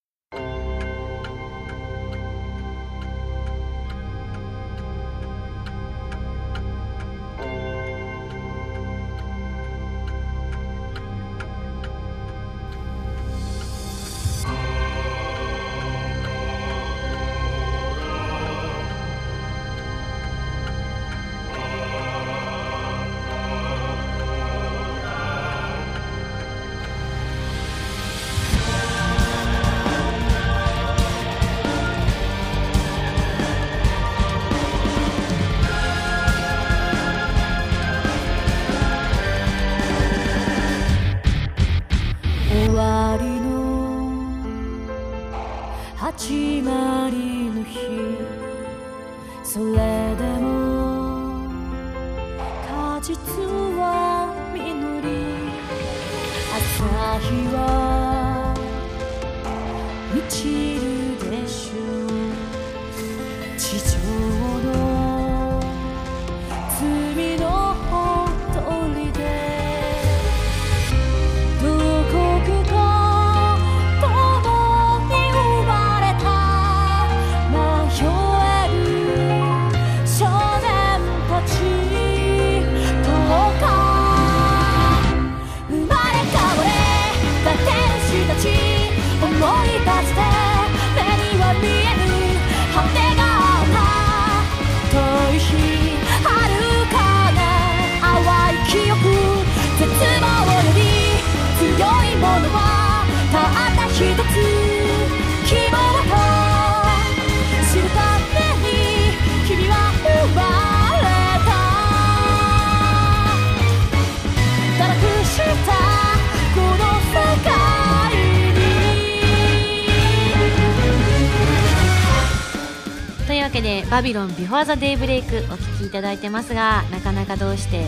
[123.61, 127.85] で「バビロンビフォーザデイブレイクお聴きいただいてますがなかなかどうして、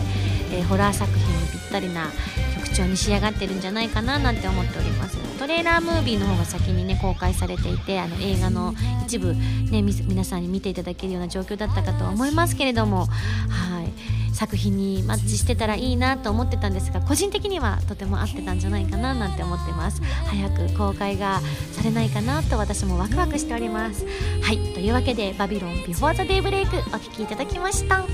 [0.52, 2.06] えーホラー作品にぴったりな
[2.54, 5.16] 曲調に仕上がってるんじゃないかななんて思っております。
[5.38, 8.72] トレーラームービーの方が先にね公開されていてあの映画の
[9.04, 14.23] 一部ね皆さんに見ていただけるような状況だったかとは思いますけれどもはい。
[14.34, 20.02] 作品にマッチしてたらいいなと思ってたんですが個人的にはとても合ってたんじゃないかななんて思ってます。
[20.26, 21.40] 早く公開が
[21.72, 24.04] されないかなと私もワクワクしております。
[24.42, 24.58] はい。
[24.74, 28.04] というわけで「バビロンビフォーザデイブレイクお聴きいただきました。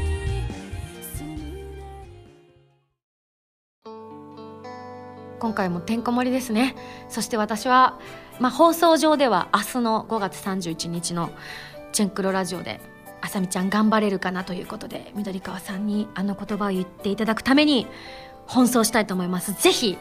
[5.40, 6.76] 今回もてんこ盛りですね。
[7.08, 7.98] そして私は、
[8.40, 11.30] まあ、放送上では明日の5月31日の
[11.92, 12.78] チェンクロラジオで
[13.20, 17.86] あさみちゃん頑張れるかなということで緑川さんにあの言葉を言っていただくために
[18.46, 19.52] 奔走したいと思います。
[19.52, 19.96] ぜひ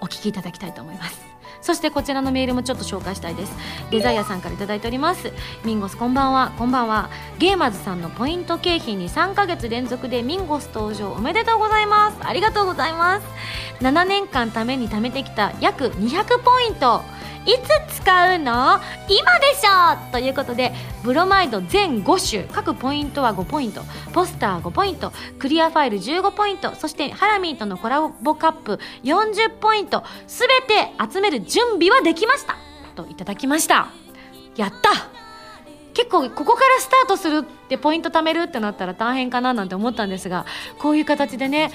[0.00, 1.20] お聞きいただきたいと思います。
[1.60, 3.52] そしてこちらのメールもちょっと紹介したいです。
[3.90, 5.32] デザイアさんから頂いております。
[5.64, 6.52] ミンゴスこんばんは。
[6.56, 7.10] こんばんは。
[7.38, 12.18] ゲーマーズさんのポイント景品に3ヶ月連続でミンゴス登場おめでとうございます。
[12.20, 13.26] ありがとうございます。
[13.80, 17.02] 7年間ために貯めてきた約200ポイント。
[17.46, 17.52] い
[17.90, 18.80] つ使うの？
[19.08, 20.12] 今でしょ！
[20.12, 20.72] ということで
[21.02, 22.54] ブロマイド全5種。
[22.54, 23.82] 各ポイントは5ポイント。
[24.12, 25.12] ポスター5ポイント。
[25.38, 26.74] クリアファイル15ポイント。
[26.74, 28.78] そしてハラミーとのコラボカップ。
[29.04, 30.04] 40ポイント。
[30.26, 32.56] すべて集める準備はできました！
[32.94, 33.88] といただきました。
[34.56, 34.90] やった！
[35.94, 40.46] 結構ここからスタートするってポイント貯めるってなったら大変かななんて思ったんですが
[40.78, 41.70] こういう形でね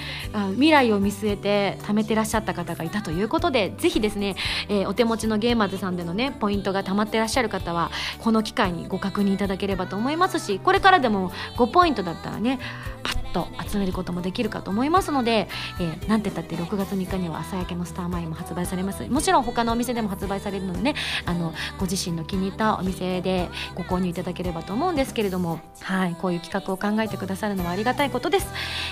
[0.54, 4.34] 未来を見据えて貯めてらっしゃった方がいたということでぜひですね、
[4.68, 12.58] えーお手持ちのゲーマーズさんでのねポイントが貯まってらっしゃる方はこの機会にご確認いただければと思いますしこれからでも5ポイントだったらね
[13.02, 15.48] パッと集めることもできるかと思いますので、
[15.80, 19.06] えーなんて言ったって6月3日には朝焼けのスターマインも発売されます。
[19.08, 28.48] もちろん他のお店でも発売されるのでねあのご自身の気に入ったお店でご購入いただければと思うんですけれどもはいこういう企画を考えてくださるのはありがたいことです、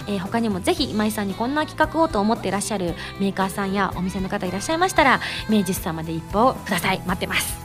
[0.07, 7.03] えー他にもぜひ今井さんにこんな企画をと思っていらっしゃるメーカーさんやお店の方いらっしゃいましたら明治さまで一報ください。
[7.07, 7.59] 待ってます。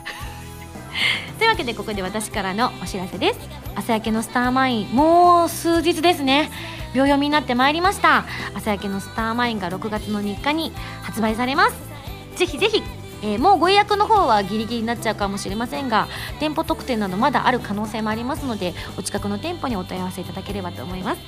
[1.37, 3.39] というわけでここで私からのお知らせです。
[3.75, 6.49] 朝焼けのスターマインもう数日ですね。
[6.93, 8.25] 秒読みになってまいりました。
[8.55, 10.73] 朝焼けのスターマインが6月の3日に
[11.03, 11.75] 発売されます。
[12.35, 12.81] ぜひぜひ
[13.23, 16.07] えーもうご予約の方はギリギリになっちゃうかもしれませんが
[16.39, 21.21] 店舗特典などまだある可能性もありますのでお近くの店舗にお問い合わせいただければと思います。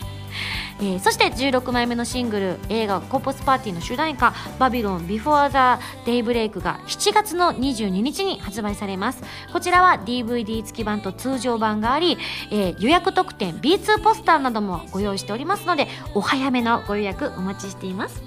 [0.82, 9.22] えーそして16枚目のシングル映画「コーポスパーティー」の主題歌「バビロンビフォーザデイブレイクが7月の22日に発売されます。
[9.52, 12.18] こちらは DVD 付き版と通常版があり、
[12.52, 18.22] えー予約特典 B2 ポスターなどもご用意しておりますのでお早めのご予約お待ちしています。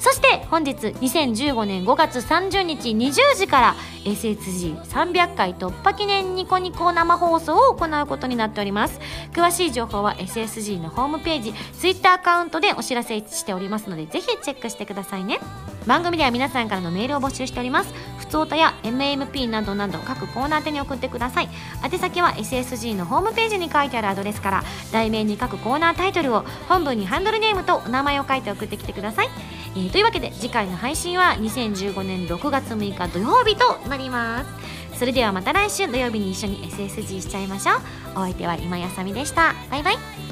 [0.00, 3.74] そして本日2015年5月30日20時から
[4.04, 8.98] SSG300 回突破記念ニコニコ生放送を行うことになっております。
[9.34, 15.38] 詳しい情報は SSG のホームページ Twitter アカウントでお知らせしておりますのでぜひチェックしてくださいね。
[15.86, 17.92] 番組では皆さんからのメールを募集しております。
[18.18, 21.48] ふつおたや MMP などなど各コーナー宛に送ってください。
[21.84, 29.28] 宛先は SSG のホームページに書いてあるアドレスから題名に各コーナータイトルを本文にハンドルネームとお名前を書いて送ってきてください。
[29.76, 34.44] えーというわけで次回の配信は2015年6月6日土曜日となりま
[34.92, 34.98] す。
[34.98, 37.76] それではまた来週土曜日に一緒に SSG しちゃいましょう。
[38.16, 39.54] お相手は今やさみでした。
[39.70, 40.29] バイバイ。